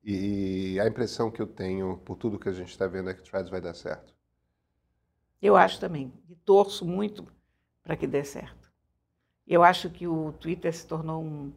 E 0.03 0.79
a 0.79 0.87
impressão 0.87 1.31
que 1.31 1.41
eu 1.41 1.47
tenho, 1.47 1.97
por 2.05 2.15
tudo 2.15 2.37
que 2.37 2.47
a 2.47 2.53
gente 2.53 2.69
está 2.69 2.85
vendo, 2.85 3.09
é 3.09 3.15
que 3.15 3.23
Threads 3.23 3.49
vai 3.49 3.59
dar 3.59 3.73
certo. 3.73 4.13
Eu 5.41 5.55
acho 5.55 5.79
também. 5.79 6.13
E 6.29 6.35
torço 6.35 6.85
muito 6.85 7.25
para 7.81 7.95
que 7.95 8.05
dê 8.05 8.23
certo. 8.23 8.71
Eu 9.47 9.63
acho 9.63 9.89
que 9.89 10.07
o 10.07 10.31
Twitter 10.33 10.73
se 10.75 10.85
tornou 10.85 11.23
um 11.23 11.51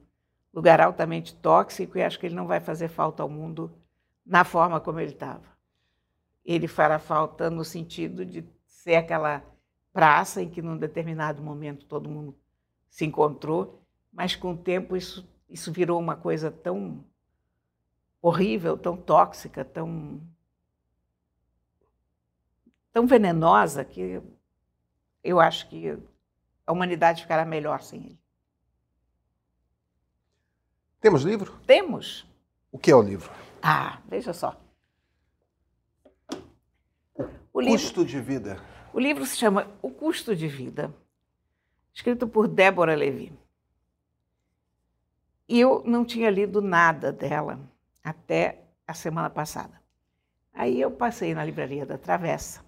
lugar 0.52 0.80
altamente 0.80 1.34
tóxico 1.34 1.98
e 1.98 2.02
acho 2.02 2.18
que 2.18 2.24
ele 2.24 2.34
não 2.34 2.46
vai 2.46 2.60
fazer 2.60 2.88
falta 2.88 3.22
ao 3.22 3.28
mundo 3.28 3.70
na 4.24 4.44
forma 4.44 4.80
como 4.80 4.98
ele 4.98 5.12
estava 5.12 5.55
ele 6.46 6.68
fará 6.68 6.98
falta 6.98 7.50
no 7.50 7.64
sentido 7.64 8.24
de 8.24 8.48
ser 8.64 8.94
aquela 8.94 9.44
praça 9.92 10.40
em 10.40 10.48
que, 10.48 10.62
num 10.62 10.78
determinado 10.78 11.42
momento, 11.42 11.86
todo 11.86 12.08
mundo 12.08 12.38
se 12.88 13.04
encontrou, 13.04 13.82
mas 14.12 14.36
com 14.36 14.52
o 14.52 14.56
tempo 14.56 14.96
isso, 14.96 15.28
isso 15.48 15.72
virou 15.72 15.98
uma 15.98 16.14
coisa 16.14 16.50
tão 16.50 17.04
horrível, 18.22 18.78
tão 18.78 18.96
tóxica, 18.96 19.64
tão, 19.64 20.20
tão 22.92 23.06
venenosa 23.06 23.84
que 23.84 24.22
eu 25.22 25.40
acho 25.40 25.68
que 25.68 25.98
a 26.64 26.72
humanidade 26.72 27.22
ficará 27.22 27.44
melhor 27.44 27.82
sem 27.82 28.04
ele. 28.06 28.20
Temos 31.00 31.22
livro? 31.22 31.58
Temos. 31.66 32.26
O 32.70 32.78
que 32.78 32.90
é 32.90 32.96
o 32.96 33.02
livro? 33.02 33.32
Ah, 33.62 34.00
veja 34.08 34.32
só. 34.32 34.60
O 37.56 37.64
custo 37.64 38.00
livro, 38.02 38.04
de 38.04 38.20
vida. 38.20 38.62
O 38.92 39.00
livro 39.00 39.24
se 39.24 39.34
chama 39.34 39.66
O 39.80 39.90
Custo 39.90 40.36
de 40.36 40.46
Vida, 40.46 40.94
escrito 41.90 42.28
por 42.28 42.46
Débora 42.46 42.94
Levi. 42.94 43.32
E 45.48 45.58
eu 45.58 45.82
não 45.86 46.04
tinha 46.04 46.28
lido 46.28 46.60
nada 46.60 47.10
dela 47.10 47.58
até 48.04 48.62
a 48.86 48.92
semana 48.92 49.30
passada. 49.30 49.80
Aí 50.52 50.78
eu 50.78 50.90
passei 50.90 51.34
na 51.34 51.42
livraria 51.42 51.86
da 51.86 51.96
Travessa. 51.96 52.62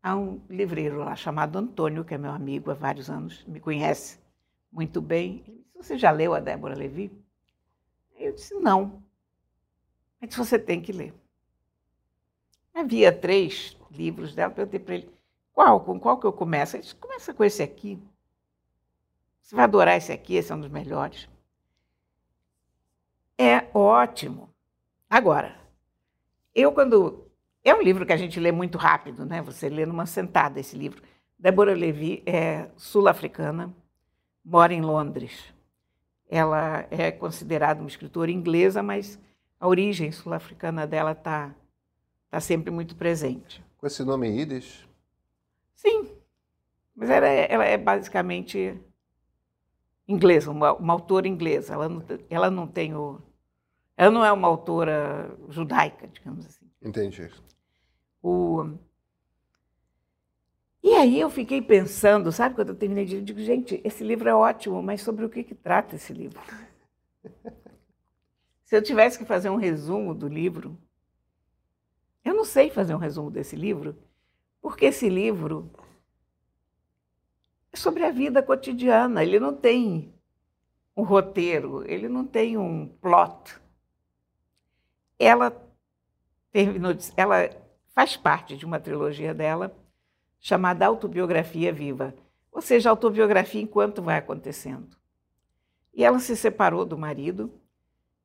Há 0.00 0.14
um 0.14 0.40
livreiro 0.48 0.98
lá 0.98 1.16
chamado 1.16 1.58
Antônio, 1.58 2.04
que 2.04 2.14
é 2.14 2.18
meu 2.18 2.30
amigo 2.30 2.70
há 2.70 2.74
vários 2.74 3.10
anos, 3.10 3.44
me 3.46 3.58
conhece 3.58 4.20
muito 4.70 5.00
bem. 5.00 5.42
Ele 5.44 5.56
disse, 5.58 5.74
você 5.74 5.98
já 5.98 6.12
leu 6.12 6.34
a 6.34 6.38
Débora 6.38 6.76
Levi? 6.76 7.10
Eu 8.16 8.32
disse, 8.32 8.54
não. 8.54 9.02
Ele 10.20 10.28
disse, 10.28 10.38
você 10.38 10.56
tem 10.56 10.80
que 10.80 10.92
ler. 10.92 11.12
Havia 12.74 13.12
três 13.12 13.76
livros 13.90 14.34
dela, 14.34 14.52
perguntei 14.52 14.80
para 14.80 14.94
ele, 14.94 15.10
qual, 15.52 15.80
com 15.80 16.00
qual 16.00 16.18
que 16.18 16.26
eu 16.26 16.32
começo? 16.32 16.76
Ele 16.76 16.82
disse, 16.82 16.94
começa 16.94 17.34
com 17.34 17.44
esse 17.44 17.62
aqui. 17.62 18.02
Você 19.42 19.54
vai 19.54 19.64
adorar 19.64 19.96
esse 19.96 20.12
aqui, 20.12 20.34
esse 20.34 20.50
é 20.50 20.54
um 20.54 20.60
dos 20.60 20.70
melhores. 20.70 21.28
É 23.36 23.68
ótimo. 23.74 24.48
Agora, 25.10 25.56
eu 26.54 26.72
quando. 26.72 27.26
É 27.64 27.74
um 27.74 27.82
livro 27.82 28.04
que 28.04 28.12
a 28.12 28.16
gente 28.16 28.40
lê 28.40 28.50
muito 28.50 28.76
rápido, 28.76 29.24
né? 29.24 29.40
Você 29.42 29.68
lê 29.68 29.86
numa 29.86 30.06
sentada 30.06 30.58
esse 30.58 30.76
livro. 30.76 31.02
Débora 31.38 31.74
Levi 31.74 32.22
é 32.26 32.68
sul-africana, 32.76 33.72
mora 34.44 34.72
em 34.72 34.80
Londres. 34.80 35.52
Ela 36.28 36.86
é 36.90 37.12
considerada 37.12 37.80
uma 37.80 37.88
escritora 37.88 38.30
inglesa, 38.30 38.82
mas 38.82 39.18
a 39.60 39.68
origem 39.68 40.10
sul-africana 40.10 40.86
dela 40.86 41.12
está 41.12 41.54
tá 42.32 42.40
sempre 42.40 42.70
muito 42.70 42.96
presente. 42.96 43.62
Com 43.76 43.86
esse 43.86 44.02
nome 44.02 44.26
Yiddish? 44.26 44.88
Sim, 45.74 46.08
mas 46.96 47.10
ela 47.10 47.28
é, 47.28 47.52
ela 47.52 47.64
é 47.66 47.76
basicamente 47.76 48.80
inglesa, 50.08 50.50
uma, 50.50 50.72
uma, 50.72 50.94
autora 50.94 51.28
inglesa. 51.28 51.74
Ela 51.74 51.90
não, 51.90 52.02
ela 52.30 52.50
não 52.50 52.66
tem 52.66 52.94
o, 52.94 53.20
ela 53.98 54.10
não 54.10 54.24
é 54.24 54.32
uma 54.32 54.48
autora 54.48 55.36
judaica, 55.50 56.08
digamos 56.08 56.46
assim. 56.46 56.64
Entendi. 56.80 57.30
O, 58.22 58.78
e 60.82 60.94
aí 60.94 61.20
eu 61.20 61.28
fiquei 61.28 61.60
pensando, 61.60 62.32
sabe, 62.32 62.54
quando 62.54 62.70
eu 62.70 62.74
terminei 62.74 63.04
de 63.04 63.16
ler, 63.16 63.20
eu 63.20 63.24
digo, 63.26 63.40
gente, 63.40 63.78
esse 63.84 64.02
livro 64.02 64.26
é 64.26 64.34
ótimo, 64.34 64.82
mas 64.82 65.02
sobre 65.02 65.26
o 65.26 65.28
que, 65.28 65.44
que 65.44 65.54
trata 65.54 65.96
esse 65.96 66.14
livro? 66.14 66.40
Se 68.64 68.74
eu 68.74 68.82
tivesse 68.82 69.18
que 69.18 69.26
fazer 69.26 69.50
um 69.50 69.56
resumo 69.56 70.14
do 70.14 70.26
livro, 70.26 70.78
eu 72.32 72.36
não 72.36 72.44
sei 72.44 72.70
fazer 72.70 72.94
um 72.94 72.98
resumo 72.98 73.30
desse 73.30 73.54
livro, 73.54 73.96
porque 74.60 74.86
esse 74.86 75.08
livro 75.08 75.70
é 77.70 77.76
sobre 77.76 78.04
a 78.04 78.10
vida 78.10 78.42
cotidiana, 78.42 79.22
ele 79.22 79.38
não 79.38 79.54
tem 79.54 80.14
um 80.96 81.02
roteiro, 81.02 81.84
ele 81.86 82.08
não 82.08 82.26
tem 82.26 82.56
um 82.56 82.88
plot. 82.88 83.60
Ela 85.18 85.54
terminou, 86.50 86.92
ela 87.16 87.50
faz 87.94 88.16
parte 88.16 88.56
de 88.56 88.64
uma 88.64 88.80
trilogia 88.80 89.34
dela 89.34 89.76
chamada 90.40 90.86
Autobiografia 90.86 91.72
Viva, 91.72 92.14
ou 92.50 92.62
seja, 92.62 92.90
autobiografia 92.90 93.60
enquanto 93.60 94.02
vai 94.02 94.16
acontecendo. 94.16 94.96
E 95.94 96.02
ela 96.02 96.18
se 96.18 96.34
separou 96.34 96.86
do 96.86 96.96
marido 96.96 97.52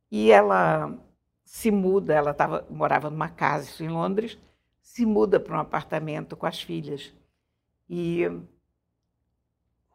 e 0.10 0.32
ela 0.32 0.98
se 1.48 1.72
muda, 1.72 2.14
ela 2.14 2.34
tava, 2.34 2.68
morava 2.70 3.10
numa 3.10 3.30
casa 3.30 3.82
em 3.82 3.88
Londres, 3.88 4.38
se 4.82 5.06
muda 5.06 5.40
para 5.40 5.56
um 5.56 5.62
apartamento 5.62 6.36
com 6.36 6.46
as 6.46 6.62
filhas. 6.62 7.14
E 7.90 8.24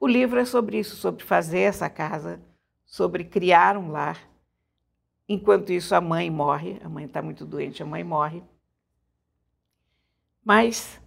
o 0.01 0.07
livro 0.07 0.41
é 0.41 0.47
sobre 0.47 0.79
isso, 0.79 0.97
sobre 0.97 1.23
fazer 1.23 1.61
essa 1.61 1.91
casa, 1.91 2.43
sobre 2.87 3.23
criar 3.23 3.77
um 3.77 3.91
lar. 3.91 4.19
Enquanto 5.29 5.71
isso, 5.73 5.95
a 5.95 6.01
mãe 6.01 6.31
morre, 6.31 6.81
a 6.83 6.89
mãe 6.89 7.05
está 7.05 7.21
muito 7.21 7.45
doente, 7.45 7.83
a 7.83 7.87
mãe 7.87 8.03
morre. 8.03 8.43
Mas 10.43 10.99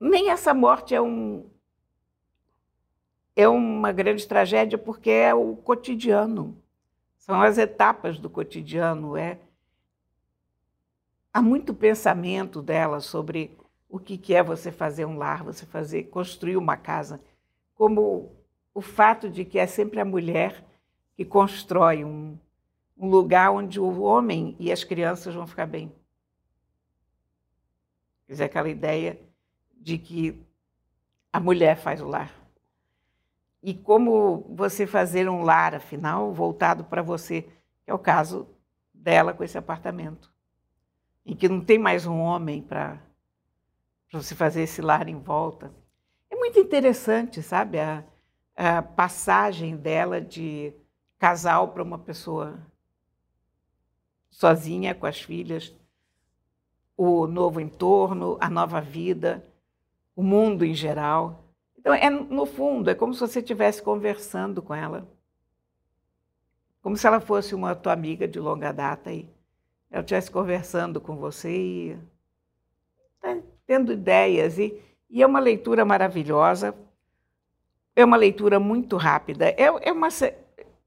nem 0.00 0.30
essa 0.30 0.54
morte 0.54 0.94
é 0.94 1.00
um 1.00 1.46
é 3.36 3.46
uma 3.46 3.92
grande 3.92 4.26
tragédia 4.26 4.78
porque 4.78 5.10
é 5.10 5.34
o 5.34 5.56
cotidiano. 5.56 6.61
São 7.22 7.40
as 7.40 7.56
etapas 7.56 8.18
do 8.18 8.28
cotidiano, 8.28 9.16
é 9.16 9.38
há 11.32 11.40
muito 11.40 11.72
pensamento 11.72 12.60
dela 12.60 12.98
sobre 12.98 13.56
o 13.88 14.00
que 14.00 14.34
é 14.34 14.42
você 14.42 14.72
fazer 14.72 15.04
um 15.04 15.16
lar, 15.16 15.44
você 15.44 15.64
fazer 15.64 16.02
construir 16.08 16.56
uma 16.56 16.76
casa, 16.76 17.22
como 17.76 18.32
o 18.74 18.80
fato 18.80 19.30
de 19.30 19.44
que 19.44 19.56
é 19.56 19.68
sempre 19.68 20.00
a 20.00 20.04
mulher 20.04 20.64
que 21.14 21.24
constrói 21.24 22.04
um, 22.04 22.36
um 22.98 23.08
lugar 23.08 23.52
onde 23.52 23.78
o 23.78 24.00
homem 24.00 24.56
e 24.58 24.72
as 24.72 24.82
crianças 24.82 25.32
vão 25.32 25.46
ficar 25.46 25.66
bem. 25.66 25.94
Quer 28.26 28.32
dizer, 28.32 28.44
aquela 28.46 28.68
ideia 28.68 29.16
de 29.80 29.96
que 29.96 30.44
a 31.32 31.38
mulher 31.38 31.76
faz 31.76 32.00
o 32.00 32.08
lar. 32.08 32.41
E 33.62 33.74
como 33.74 34.44
você 34.54 34.86
fazer 34.86 35.28
um 35.28 35.42
lar, 35.42 35.74
afinal, 35.74 36.32
voltado 36.32 36.84
para 36.84 37.02
você, 37.02 37.42
que 37.84 37.90
é 37.90 37.94
o 37.94 37.98
caso 37.98 38.48
dela 38.92 39.32
com 39.32 39.44
esse 39.44 39.56
apartamento, 39.56 40.32
em 41.24 41.36
que 41.36 41.48
não 41.48 41.60
tem 41.60 41.78
mais 41.78 42.06
um 42.06 42.18
homem 42.18 42.60
para 42.60 43.00
você 44.12 44.34
fazer 44.34 44.62
esse 44.62 44.82
lar 44.82 45.08
em 45.08 45.18
volta. 45.18 45.72
É 46.30 46.36
muito 46.36 46.58
interessante, 46.58 47.42
sabe, 47.42 47.78
a, 47.78 48.04
a 48.56 48.82
passagem 48.82 49.76
dela 49.76 50.20
de 50.20 50.74
casal 51.18 51.68
para 51.68 51.82
uma 51.82 51.98
pessoa 51.98 52.66
sozinha 54.28 54.94
com 54.94 55.06
as 55.06 55.20
filhas, 55.20 55.74
o 56.96 57.26
novo 57.26 57.60
entorno, 57.60 58.36
a 58.40 58.50
nova 58.50 58.80
vida 58.80 59.46
o 60.14 60.22
mundo 60.22 60.64
em 60.64 60.74
geral. 60.74 61.41
Então, 61.82 61.92
é, 61.92 62.08
no 62.08 62.46
fundo, 62.46 62.90
é 62.90 62.94
como 62.94 63.12
se 63.12 63.18
você 63.18 63.40
estivesse 63.40 63.82
conversando 63.82 64.62
com 64.62 64.72
ela. 64.72 65.04
Como 66.80 66.96
se 66.96 67.04
ela 67.04 67.18
fosse 67.18 67.56
uma 67.56 67.74
tua 67.74 67.92
amiga 67.92 68.26
de 68.28 68.38
longa 68.38 68.70
data 68.70 69.12
e 69.12 69.28
ela 69.90 70.00
estivesse 70.00 70.30
conversando 70.30 71.00
com 71.00 71.16
você 71.16 71.50
e 71.50 71.98
tá 73.20 73.36
tendo 73.66 73.92
ideias. 73.92 74.58
E, 74.60 74.80
e 75.10 75.24
é 75.24 75.26
uma 75.26 75.40
leitura 75.40 75.84
maravilhosa, 75.84 76.72
é 77.96 78.04
uma 78.04 78.16
leitura 78.16 78.60
muito 78.60 78.96
rápida. 78.96 79.48
É, 79.48 79.64
é 79.64 79.92
uma, 79.92 80.06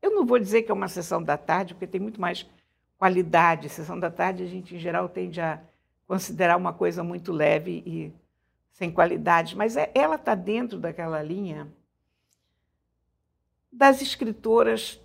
eu 0.02 0.12
não 0.12 0.26
vou 0.26 0.40
dizer 0.40 0.62
que 0.62 0.72
é 0.72 0.74
uma 0.74 0.88
sessão 0.88 1.22
da 1.22 1.36
tarde, 1.36 1.74
porque 1.74 1.88
tem 1.88 2.00
muito 2.00 2.22
mais 2.22 2.50
qualidade. 2.98 3.68
Sessão 3.68 4.00
da 4.00 4.10
tarde, 4.10 4.44
a 4.44 4.48
gente, 4.48 4.74
em 4.74 4.80
geral, 4.80 5.10
tende 5.10 5.42
a 5.42 5.60
considerar 6.08 6.56
uma 6.56 6.72
coisa 6.72 7.04
muito 7.04 7.34
leve 7.34 7.84
e 7.86 8.14
sem 8.76 8.92
qualidade, 8.92 9.56
mas 9.56 9.78
é, 9.78 9.90
ela 9.96 10.16
está 10.16 10.36
dentro 10.36 10.78
daquela 10.78 11.24
linha 11.24 11.74
das 13.72 14.02
escritoras 14.02 15.00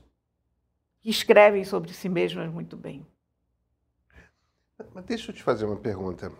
que 1.00 1.08
escrevem 1.08 1.64
sobre 1.64 1.94
si 1.94 2.08
mesmas 2.08 2.50
muito 2.50 2.76
bem. 2.76 3.06
Mas 4.92 5.04
deixa 5.04 5.30
eu 5.30 5.34
te 5.36 5.42
fazer 5.44 5.66
uma 5.66 5.76
pergunta. 5.76 6.32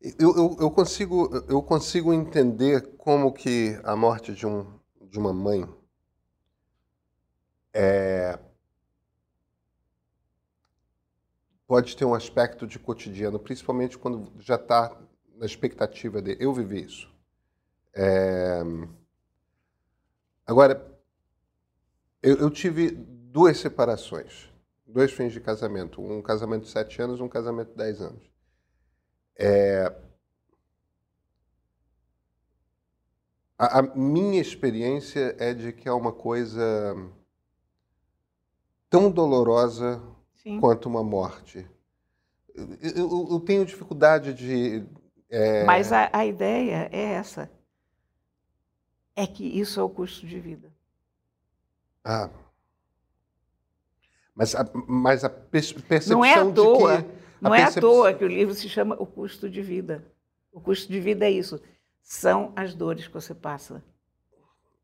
Eu, 0.00 0.34
eu, 0.36 0.56
eu, 0.58 0.70
consigo, 0.72 1.30
eu 1.48 1.62
consigo 1.62 2.12
entender 2.12 2.96
como 2.96 3.32
que 3.32 3.80
a 3.84 3.94
morte 3.94 4.34
de, 4.34 4.44
um, 4.44 4.66
de 5.02 5.20
uma 5.20 5.32
mãe 5.32 5.64
é, 7.72 8.36
pode 11.70 11.96
ter 11.96 12.04
um 12.04 12.14
aspecto 12.14 12.66
de 12.66 12.80
cotidiano, 12.80 13.38
principalmente 13.38 13.96
quando 13.96 14.32
já 14.40 14.56
está 14.56 15.00
na 15.36 15.46
expectativa 15.46 16.20
de. 16.20 16.36
Eu 16.40 16.52
vivi 16.52 16.82
isso. 16.82 17.08
É... 17.94 18.60
Agora, 20.44 20.84
eu, 22.20 22.38
eu, 22.38 22.50
tive 22.50 22.90
duas 22.90 23.56
separações, 23.58 24.50
dois 24.84 25.12
fins 25.12 25.32
de 25.32 25.40
casamento. 25.40 26.02
Um 26.02 26.20
casamento 26.20 26.64
de 26.64 26.70
sete 26.70 27.00
anos 27.00 27.20
um 27.20 27.28
casamento 27.28 27.70
de 27.70 27.76
dez 27.76 28.00
anos. 28.00 28.28
É... 29.38 29.94
A, 33.56 33.78
a 33.78 33.82
minha 33.94 34.40
experiência 34.40 35.36
é 35.38 35.54
de 35.54 35.72
que 35.72 35.88
é 35.88 35.92
uma 35.92 36.12
coisa 36.12 36.96
tão 38.90 39.08
dolorosa 39.08 40.02
Sim. 40.42 40.58
quanto 40.60 40.88
uma 40.88 41.02
morte. 41.02 41.66
Eu, 42.54 42.68
eu, 42.80 43.28
eu 43.30 43.40
tenho 43.40 43.64
dificuldade 43.64 44.34
de. 44.34 44.84
É... 45.28 45.64
Mas 45.64 45.92
a, 45.92 46.10
a 46.12 46.26
ideia 46.26 46.88
é 46.92 47.02
essa: 47.02 47.50
é 49.14 49.26
que 49.26 49.44
isso 49.44 49.78
é 49.78 49.82
o 49.82 49.88
custo 49.88 50.26
de 50.26 50.40
vida. 50.40 50.72
Ah. 52.04 52.30
Mas 54.34 54.54
a, 54.54 54.66
mas 54.88 55.24
a 55.24 55.28
percepção 55.28 56.18
não 56.18 56.24
é 56.24 56.34
à 56.34 56.50
toa, 56.50 56.96
de 56.96 57.02
que. 57.04 57.10
Não 57.40 57.54
é 57.54 57.62
à 57.62 57.72
toa 57.72 58.14
que 58.14 58.24
o 58.24 58.28
livro 58.28 58.54
se 58.54 58.68
chama 58.68 58.96
O 58.98 59.06
Custo 59.06 59.48
de 59.48 59.60
Vida. 59.60 60.04
O 60.52 60.60
custo 60.60 60.90
de 60.90 60.98
vida 60.98 61.26
é 61.26 61.30
isso. 61.30 61.60
São 62.02 62.52
as 62.56 62.74
dores 62.74 63.06
que 63.06 63.14
você 63.14 63.34
passa. 63.34 63.84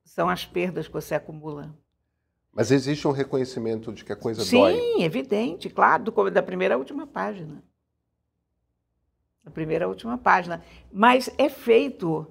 São 0.04 0.28
as 0.28 0.44
perdas 0.44 0.86
que 0.86 0.92
você 0.92 1.14
acumula. 1.14 1.74
Mas 2.57 2.70
existe 2.70 3.07
um 3.07 3.11
reconhecimento 3.11 3.92
de 3.92 4.02
que 4.02 4.11
a 4.11 4.16
coisa 4.16 4.42
Sim, 4.42 4.57
dói? 4.57 4.72
Sim, 4.72 5.02
evidente, 5.02 5.68
claro, 5.68 6.04
do, 6.04 6.30
da 6.30 6.42
primeira 6.42 6.74
à 6.74 6.78
última 6.78 7.07
página. 7.07 7.62
Da 9.44 9.50
primeira 9.50 9.84
à 9.84 9.88
última 9.88 10.16
página. 10.16 10.64
Mas 10.90 11.30
é 11.36 11.50
feito 11.50 12.26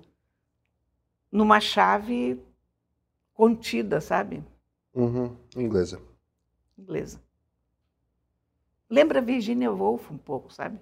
numa 1.31 1.59
chave 1.59 2.41
contida, 3.35 4.01
sabe? 4.01 4.43
Uhum, 4.95 5.37
inglesa. 5.55 6.01
Inglesa. 6.75 7.21
Lembra 8.89 9.21
Virginia 9.21 9.71
Woolf 9.71 10.09
um 10.09 10.17
pouco, 10.17 10.51
sabe? 10.51 10.79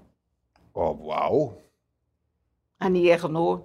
Oh, 0.73 0.91
uau! 1.07 1.61
Annie 2.79 3.09
Ernaux. 3.09 3.61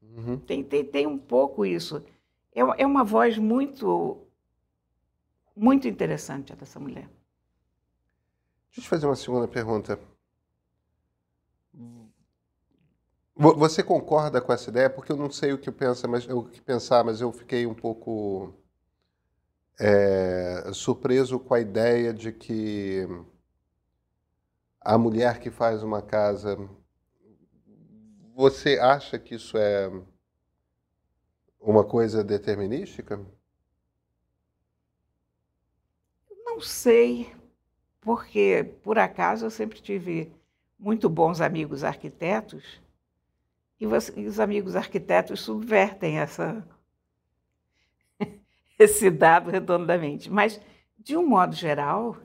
Uhum. 0.00 0.38
Tem, 0.38 0.64
tem, 0.64 0.82
tem 0.82 1.06
um 1.06 1.18
pouco 1.18 1.66
isso. 1.66 2.02
É, 2.54 2.60
é 2.60 2.86
uma 2.86 3.04
voz 3.04 3.36
muito 3.36 4.26
muito 5.58 5.88
interessante 5.88 6.54
dessa 6.54 6.78
mulher. 6.78 7.08
Deixa 8.68 8.80
eu 8.80 8.82
te 8.82 8.88
fazer 8.88 9.06
uma 9.06 9.16
segunda 9.16 9.48
pergunta. 9.48 9.98
Você 13.34 13.82
concorda 13.82 14.40
com 14.40 14.52
essa 14.52 14.70
ideia? 14.70 14.90
Porque 14.90 15.12
eu 15.12 15.16
não 15.16 15.30
sei 15.30 15.52
o 15.52 15.58
que 15.58 15.70
pensa, 15.70 16.08
mas 16.08 16.28
o 16.28 16.44
que 16.44 16.60
pensar, 16.60 17.04
mas 17.04 17.20
eu 17.20 17.32
fiquei 17.32 17.66
um 17.66 17.74
pouco 17.74 18.52
é, 19.78 20.72
surpreso 20.72 21.38
com 21.38 21.54
a 21.54 21.60
ideia 21.60 22.12
de 22.12 22.32
que 22.32 23.06
a 24.80 24.98
mulher 24.98 25.38
que 25.38 25.50
faz 25.50 25.82
uma 25.82 26.02
casa, 26.02 26.56
você 28.34 28.78
acha 28.78 29.18
que 29.18 29.34
isso 29.34 29.56
é 29.56 29.90
uma 31.60 31.84
coisa 31.84 32.24
determinística? 32.24 33.24
Sei, 36.60 37.34
porque 38.00 38.74
por 38.82 38.98
acaso 38.98 39.46
eu 39.46 39.50
sempre 39.50 39.80
tive 39.80 40.32
muito 40.78 41.08
bons 41.08 41.40
amigos 41.40 41.84
arquitetos 41.84 42.80
e, 43.80 43.86
você, 43.86 44.12
e 44.18 44.26
os 44.26 44.40
amigos 44.40 44.76
arquitetos 44.76 45.40
subvertem 45.40 46.18
essa, 46.18 46.66
esse 48.78 49.10
dado 49.10 49.50
redondamente. 49.50 50.30
Mas, 50.30 50.60
de 50.98 51.16
um 51.16 51.26
modo 51.26 51.54
geral, 51.54 52.16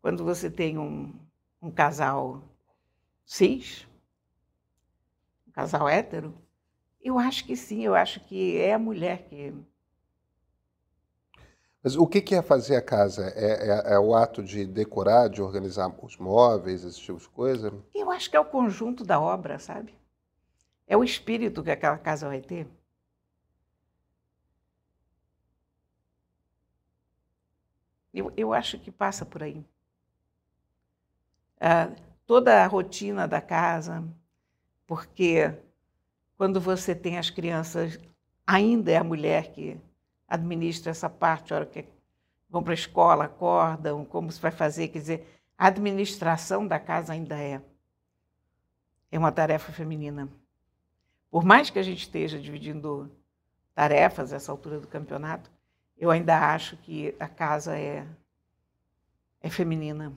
quando 0.00 0.24
você 0.24 0.50
tem 0.50 0.78
um, 0.78 1.12
um 1.60 1.70
casal 1.70 2.42
cis, 3.24 3.86
um 5.46 5.52
casal 5.52 5.88
hétero, 5.88 6.34
eu 7.00 7.18
acho 7.18 7.44
que 7.44 7.56
sim, 7.56 7.84
eu 7.84 7.94
acho 7.94 8.20
que 8.20 8.56
é 8.58 8.74
a 8.74 8.78
mulher 8.78 9.24
que. 9.28 9.52
Mas 11.88 11.96
o 11.96 12.06
que 12.06 12.34
é 12.34 12.42
fazer 12.42 12.76
a 12.76 12.82
casa? 12.82 13.32
É, 13.34 13.70
é, 13.70 13.94
é, 13.94 13.98
o 13.98 14.14
ato 14.14 14.42
de 14.42 14.66
decorar, 14.66 15.26
de 15.30 15.40
organizar 15.40 15.88
os 16.04 16.18
móveis, 16.18 16.84
esse 16.84 17.00
tipo 17.00 17.18
de 17.18 17.26
coisa? 17.30 17.72
Eu 17.94 18.10
acho 18.10 18.28
que 18.28 18.36
é 18.36 18.40
o 18.40 18.44
conjunto 18.44 19.04
da 19.04 19.18
obra, 19.18 19.58
sabe? 19.58 19.94
É 20.86 20.98
o 20.98 21.02
espírito 21.02 21.62
que 21.62 21.70
aquela 21.70 21.96
casa 21.96 22.28
vai 22.28 22.42
ter. 22.42 22.68
Eu, 28.12 28.30
eu 28.36 28.52
acho 28.52 28.78
que 28.78 28.90
passa 28.90 29.24
por 29.24 29.42
aí. 29.42 29.64
Ah, 31.58 31.90
toda 32.26 32.62
a 32.62 32.66
rotina 32.66 33.26
da 33.26 33.40
casa, 33.40 34.04
porque 34.86 35.54
quando 36.36 36.60
você 36.60 36.94
tem 36.94 37.16
as 37.16 37.30
crianças, 37.30 37.98
ainda 38.46 38.92
é 38.92 38.96
a 38.98 39.04
mulher 39.04 39.52
que 39.52 39.80
administra 40.28 40.90
essa 40.90 41.08
parte, 41.08 41.52
a 41.52 41.56
hora 41.56 41.66
que 41.66 41.84
vão 42.48 42.62
para 42.62 42.72
a 42.72 42.74
escola, 42.74 43.24
acordam, 43.24 44.04
como 44.04 44.30
se 44.30 44.40
vai 44.40 44.50
fazer, 44.50 44.88
quer 44.88 44.98
dizer, 44.98 45.42
a 45.56 45.66
administração 45.66 46.66
da 46.66 46.78
casa 46.78 47.12
ainda 47.12 47.36
é 47.36 47.60
é 49.10 49.18
uma 49.18 49.32
tarefa 49.32 49.72
feminina. 49.72 50.28
Por 51.30 51.44
mais 51.44 51.70
que 51.70 51.78
a 51.78 51.82
gente 51.82 52.00
esteja 52.00 52.38
dividindo 52.38 53.10
tarefas 53.74 54.32
essa 54.32 54.52
altura 54.52 54.80
do 54.80 54.86
campeonato, 54.86 55.50
eu 55.96 56.10
ainda 56.10 56.52
acho 56.52 56.76
que 56.76 57.14
a 57.18 57.28
casa 57.28 57.76
é, 57.76 58.06
é 59.40 59.50
feminina. 59.50 60.12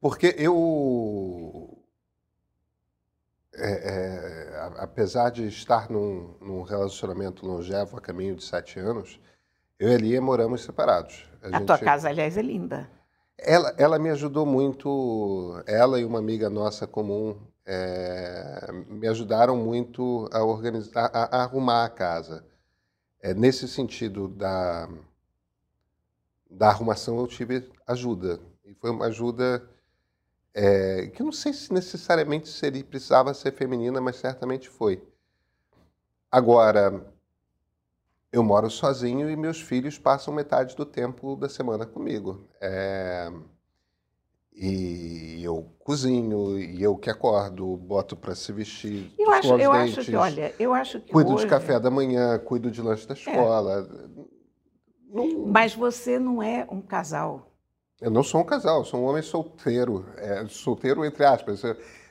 Porque 0.00 0.34
eu, 0.36 1.81
é, 3.54 3.70
é, 3.70 4.72
apesar 4.78 5.30
de 5.30 5.46
estar 5.46 5.90
num, 5.90 6.34
num, 6.40 6.62
relacionamento 6.62 7.46
longevo 7.46 7.98
a 7.98 8.00
caminho 8.00 8.34
de 8.34 8.44
sete 8.44 8.78
anos, 8.78 9.20
eu 9.78 9.90
e 9.90 9.94
a 9.94 9.98
Lia 9.98 10.20
moramos 10.20 10.62
separados. 10.62 11.30
A, 11.42 11.48
a 11.48 11.58
gente, 11.58 11.66
tua 11.66 11.78
casa, 11.78 12.08
aliás, 12.08 12.36
é 12.36 12.42
linda. 12.42 12.88
Ela, 13.38 13.74
ela 13.76 13.98
me 13.98 14.08
ajudou 14.10 14.46
muito, 14.46 15.62
ela 15.66 16.00
e 16.00 16.04
uma 16.04 16.18
amiga 16.18 16.48
nossa 16.48 16.86
comum, 16.86 17.36
é, 17.66 18.70
me 18.88 19.06
ajudaram 19.06 19.56
muito 19.56 20.28
a 20.32 20.42
organizar, 20.42 21.10
a, 21.12 21.36
a 21.36 21.42
arrumar 21.42 21.84
a 21.84 21.90
casa. 21.90 22.44
É, 23.20 23.34
nesse 23.34 23.68
sentido 23.68 24.28
da, 24.28 24.88
da 26.50 26.68
arrumação, 26.68 27.18
eu 27.18 27.26
tive 27.26 27.70
ajuda. 27.86 28.40
E 28.64 28.74
foi 28.74 28.90
uma 28.90 29.06
ajuda 29.06 29.62
é, 30.54 31.06
que 31.06 31.22
eu 31.22 31.26
não 31.26 31.32
sei 31.32 31.52
se 31.52 31.72
necessariamente 31.72 32.48
seria, 32.48 32.84
precisava 32.84 33.32
ser 33.34 33.52
feminina, 33.52 34.00
mas 34.00 34.16
certamente 34.16 34.68
foi. 34.68 35.02
Agora, 36.30 37.04
eu 38.32 38.42
moro 38.42 38.70
sozinho 38.70 39.30
e 39.30 39.36
meus 39.36 39.60
filhos 39.60 39.98
passam 39.98 40.32
metade 40.32 40.74
do 40.76 40.86
tempo 40.86 41.36
da 41.36 41.48
semana 41.48 41.86
comigo. 41.86 42.48
É, 42.60 43.30
e 44.54 45.42
eu 45.42 45.66
cozinho, 45.78 46.58
e 46.58 46.82
eu 46.82 46.96
que 46.96 47.08
acordo, 47.08 47.76
boto 47.76 48.14
para 48.14 48.34
se 48.34 48.52
vestir. 48.52 49.12
Eu 49.18 49.30
acho, 49.30 49.48
eu 49.58 49.72
dentes, 49.72 49.98
acho 49.98 50.10
que, 50.10 50.16
olha, 50.16 50.54
eu 50.58 50.74
acho 50.74 51.00
que. 51.00 51.10
Cuido 51.10 51.34
hoje... 51.34 51.44
de 51.44 51.50
café 51.50 51.80
da 51.80 51.90
manhã, 51.90 52.38
cuido 52.38 52.70
de 52.70 52.82
lanche 52.82 53.06
da 53.06 53.14
é. 53.14 53.16
escola. 53.16 53.88
É. 53.90 54.22
Não... 55.08 55.46
Mas 55.46 55.74
você 55.74 56.18
não 56.18 56.42
é 56.42 56.66
um 56.70 56.82
casal. 56.82 57.51
Eu 58.02 58.10
não 58.10 58.24
sou 58.24 58.40
um 58.40 58.44
casal, 58.44 58.80
eu 58.80 58.84
sou 58.84 59.00
um 59.00 59.04
homem 59.04 59.22
solteiro. 59.22 60.04
É, 60.16 60.44
solteiro, 60.48 61.04
entre 61.04 61.24
aspas. 61.24 61.62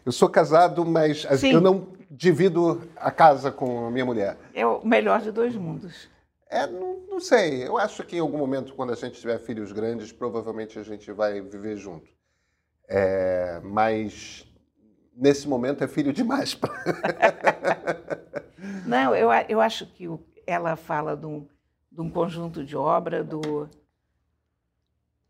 Eu 0.05 0.11
sou 0.13 0.29
casado, 0.29 0.85
mas 0.85 1.27
Sim. 1.37 1.51
eu 1.51 1.59
não 1.59 1.89
divido 2.09 2.81
a 2.95 3.11
casa 3.11 3.51
com 3.51 3.87
a 3.87 3.91
minha 3.91 4.05
mulher. 4.05 4.37
É 4.53 4.65
o 4.65 4.85
melhor 4.85 5.19
de 5.19 5.31
dois 5.31 5.53
mundos. 5.53 6.09
É, 6.49 6.65
não, 6.65 7.01
não 7.09 7.19
sei. 7.19 7.67
Eu 7.67 7.77
acho 7.77 8.05
que 8.05 8.15
em 8.15 8.19
algum 8.19 8.37
momento, 8.37 8.73
quando 8.73 8.93
a 8.93 8.95
gente 8.95 9.19
tiver 9.19 9.37
filhos 9.39 9.73
grandes, 9.73 10.13
provavelmente 10.13 10.79
a 10.79 10.83
gente 10.83 11.11
vai 11.11 11.41
viver 11.41 11.75
junto. 11.75 12.09
É, 12.87 13.59
mas 13.61 14.47
nesse 15.13 15.45
momento 15.45 15.83
é 15.83 15.89
filho 15.89 16.13
demais. 16.13 16.57
Não, 18.87 19.13
eu, 19.13 19.29
eu 19.49 19.59
acho 19.59 19.85
que 19.87 20.07
ela 20.47 20.77
fala 20.77 21.17
de 21.17 21.25
um, 21.25 21.45
de 21.91 22.01
um 22.01 22.09
conjunto 22.09 22.63
de 22.63 22.77
obra 22.77 23.23
do 23.23 23.69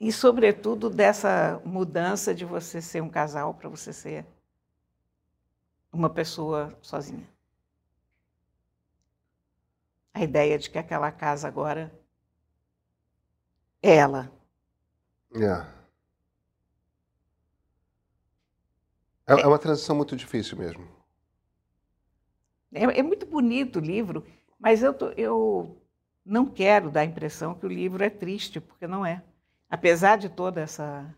e 0.02 0.12
sobretudo 0.12 0.90
dessa 0.90 1.62
mudança 1.64 2.34
de 2.34 2.44
você 2.44 2.82
ser 2.82 3.04
um 3.04 3.10
casal 3.10 3.54
para 3.54 3.70
você 3.70 3.94
ser 3.94 4.26
uma 5.94 6.10
pessoa 6.10 6.76
sozinha. 6.82 7.30
A 10.12 10.24
ideia 10.24 10.58
de 10.58 10.72
que 10.72 10.80
aquela 10.80 11.12
casa 11.12 11.48
agora 11.48 11.94
é 13.80 13.96
ela. 13.98 14.32
Yeah. 15.36 15.72
É, 19.28 19.34
é 19.34 19.46
uma 19.46 19.60
transição 19.60 19.96
muito 19.96 20.16
difícil 20.16 20.58
mesmo. 20.58 20.84
É, 22.74 22.86
é 22.86 23.04
muito 23.04 23.28
bonito 23.28 23.78
o 23.78 23.84
livro, 23.84 24.26
mas 24.60 24.82
eu, 24.82 24.96
tô, 24.96 25.10
eu 25.10 25.80
não 26.26 26.48
quero 26.48 26.90
dar 26.90 27.02
a 27.02 27.06
impressão 27.06 27.54
que 27.54 27.68
o 27.68 27.70
livro 27.70 28.04
é 28.04 28.10
triste, 28.10 28.60
porque 28.60 28.88
não 28.88 29.06
é. 29.06 29.24
Apesar 29.72 30.18
de 30.18 30.28
toda 30.28 30.60
essa, 30.60 31.16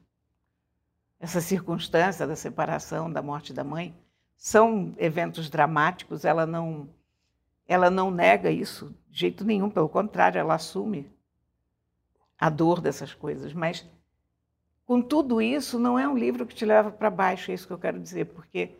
essa 1.19 1.41
circunstância 1.41 2.27
da 2.27 2.35
separação, 2.35 3.11
da 3.11 3.19
morte 3.19 3.51
da 3.51 3.63
mãe, 3.63 3.97
são 4.37 4.93
eventos 4.99 5.49
dramáticos, 5.49 6.23
ela 6.23 6.45
não, 6.45 6.87
ela 7.67 7.89
não 7.89 8.11
nega 8.11 8.51
isso 8.51 8.95
de 9.09 9.21
jeito 9.21 9.43
nenhum, 9.43 9.71
pelo 9.71 9.89
contrário, 9.89 10.37
ela 10.37 10.53
assume 10.53 11.11
a 12.37 12.47
dor 12.47 12.79
dessas 12.79 13.11
coisas, 13.11 13.53
mas 13.53 13.89
com 14.85 15.01
tudo 15.01 15.41
isso, 15.41 15.79
não 15.79 15.97
é 15.97 16.07
um 16.07 16.15
livro 16.15 16.45
que 16.45 16.53
te 16.53 16.63
leva 16.63 16.91
para 16.91 17.09
baixo, 17.09 17.49
é 17.49 17.55
isso 17.55 17.65
que 17.65 17.73
eu 17.73 17.79
quero 17.79 17.99
dizer, 17.99 18.25
porque 18.25 18.77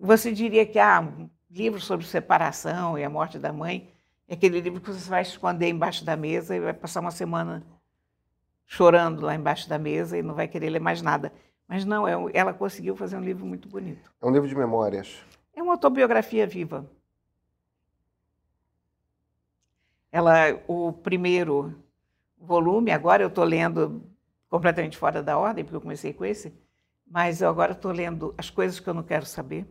você 0.00 0.32
diria 0.32 0.66
que 0.66 0.80
ah, 0.80 1.00
um 1.00 1.30
livro 1.48 1.80
sobre 1.80 2.06
separação 2.06 2.98
e 2.98 3.04
a 3.04 3.10
morte 3.10 3.38
da 3.38 3.52
mãe 3.52 3.94
é 4.26 4.34
aquele 4.34 4.60
livro 4.60 4.80
que 4.80 4.90
você 4.90 5.08
vai 5.08 5.22
esconder 5.22 5.68
embaixo 5.68 6.04
da 6.04 6.16
mesa 6.16 6.56
e 6.56 6.60
vai 6.60 6.72
passar 6.72 7.00
uma 7.00 7.12
semana 7.12 7.64
chorando 8.66 9.22
lá 9.22 9.34
embaixo 9.34 9.68
da 9.68 9.78
mesa 9.78 10.16
e 10.18 10.22
não 10.22 10.34
vai 10.34 10.48
querer 10.48 10.70
ler 10.70 10.80
mais 10.80 11.02
nada. 11.02 11.32
Mas 11.68 11.84
não, 11.84 12.06
é 12.06 12.16
um, 12.16 12.28
ela 12.32 12.52
conseguiu 12.52 12.94
fazer 12.96 13.16
um 13.16 13.22
livro 13.22 13.44
muito 13.44 13.68
bonito. 13.68 14.12
É 14.20 14.26
um 14.26 14.32
livro 14.32 14.48
de 14.48 14.54
memórias. 14.54 15.22
É 15.54 15.62
uma 15.62 15.74
autobiografia 15.74 16.46
viva. 16.46 16.88
Ela, 20.10 20.62
o 20.68 20.92
primeiro 20.92 21.74
volume, 22.38 22.90
agora 22.90 23.22
eu 23.22 23.28
estou 23.28 23.44
lendo 23.44 24.02
completamente 24.48 24.96
fora 24.96 25.22
da 25.22 25.36
ordem, 25.36 25.64
porque 25.64 25.76
eu 25.76 25.80
comecei 25.80 26.12
com 26.12 26.24
esse, 26.24 26.54
mas 27.06 27.40
eu 27.40 27.48
agora 27.48 27.72
estou 27.72 27.90
lendo 27.90 28.34
As 28.38 28.50
Coisas 28.50 28.78
que 28.78 28.88
Eu 28.88 28.94
Não 28.94 29.02
Quero 29.02 29.26
Saber, 29.26 29.66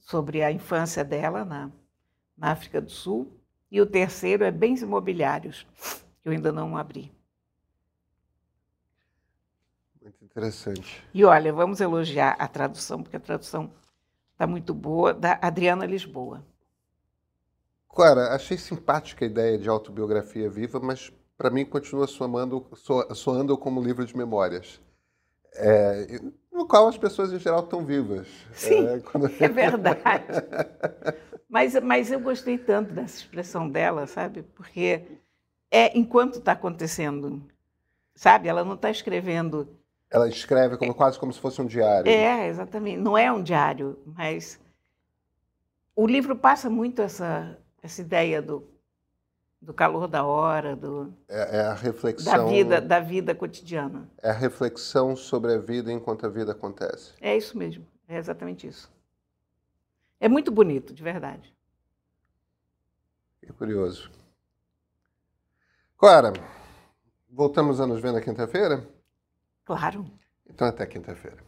sobre 0.00 0.42
a 0.42 0.50
infância 0.50 1.04
dela 1.04 1.44
na, 1.44 1.70
na 2.36 2.50
África 2.50 2.80
do 2.80 2.90
Sul, 2.90 3.40
e 3.70 3.80
o 3.80 3.86
terceiro 3.86 4.44
é 4.44 4.50
Bens 4.50 4.82
Imobiliários, 4.82 5.66
eu 6.26 6.32
ainda 6.32 6.50
não 6.50 6.76
abri. 6.76 7.12
Muito 10.02 10.24
interessante. 10.24 11.06
E 11.14 11.24
olha, 11.24 11.52
vamos 11.52 11.80
elogiar 11.80 12.32
a 12.32 12.48
tradução, 12.48 13.00
porque 13.00 13.16
a 13.16 13.20
tradução 13.20 13.70
está 14.32 14.44
muito 14.44 14.74
boa, 14.74 15.14
da 15.14 15.38
Adriana 15.40 15.86
Lisboa. 15.86 16.44
Clara, 17.88 18.34
achei 18.34 18.58
simpática 18.58 19.24
a 19.24 19.28
ideia 19.28 19.56
de 19.56 19.68
autobiografia 19.68 20.50
viva, 20.50 20.80
mas 20.80 21.12
para 21.38 21.48
mim 21.48 21.64
continua 21.64 22.08
soando, 22.08 22.66
soando 23.14 23.56
como 23.56 23.82
livro 23.82 24.04
de 24.04 24.16
memórias. 24.16 24.80
É, 25.54 26.20
no 26.52 26.66
qual 26.66 26.88
as 26.88 26.98
pessoas 26.98 27.32
em 27.32 27.38
geral 27.38 27.60
estão 27.60 27.84
vivas. 27.84 28.26
Sim, 28.52 28.84
é, 28.84 28.98
quando... 28.98 29.26
é 29.40 29.48
verdade. 29.48 30.24
mas, 31.48 31.80
mas 31.80 32.10
eu 32.10 32.18
gostei 32.18 32.58
tanto 32.58 32.92
dessa 32.92 33.16
expressão 33.16 33.70
dela, 33.70 34.08
sabe? 34.08 34.42
Porque 34.42 35.02
é 35.70 35.96
enquanto 35.96 36.38
está 36.38 36.52
acontecendo, 36.52 37.42
sabe? 38.14 38.48
Ela 38.48 38.64
não 38.64 38.74
está 38.74 38.90
escrevendo. 38.90 39.76
Ela 40.10 40.28
escreve 40.28 40.76
como, 40.76 40.94
quase 40.94 41.18
como 41.18 41.32
se 41.32 41.40
fosse 41.40 41.60
um 41.60 41.66
diário. 41.66 42.08
É, 42.10 42.48
exatamente. 42.48 42.98
Não 42.98 43.16
é 43.16 43.30
um 43.32 43.42
diário, 43.42 43.98
mas 44.06 44.60
o 45.94 46.06
livro 46.06 46.36
passa 46.36 46.70
muito 46.70 47.02
essa, 47.02 47.58
essa 47.82 48.00
ideia 48.00 48.40
do, 48.40 48.68
do 49.60 49.74
calor 49.74 50.06
da 50.06 50.24
hora, 50.24 50.76
do, 50.76 51.12
é, 51.28 51.58
é 51.58 51.60
a 51.62 51.74
reflexão 51.74 52.32
da 52.32 52.44
vida, 52.44 52.80
da 52.80 53.00
vida 53.00 53.34
cotidiana. 53.34 54.08
É 54.22 54.30
a 54.30 54.34
reflexão 54.34 55.16
sobre 55.16 55.54
a 55.54 55.58
vida 55.58 55.90
enquanto 55.90 56.26
a 56.26 56.28
vida 56.28 56.52
acontece. 56.52 57.14
É 57.20 57.36
isso 57.36 57.56
mesmo, 57.58 57.84
é 58.06 58.16
exatamente 58.16 58.66
isso. 58.66 58.94
É 60.20 60.28
muito 60.28 60.52
bonito, 60.52 60.94
de 60.94 61.02
verdade. 61.02 61.54
Que 63.40 63.52
curioso. 63.52 64.10
Clara, 65.98 66.30
voltamos 67.30 67.80
a 67.80 67.86
nos 67.86 68.00
ver 68.02 68.12
na 68.12 68.20
quinta-feira? 68.20 68.86
Claro. 69.64 70.04
Então 70.46 70.68
até 70.68 70.84
quinta-feira. 70.86 71.42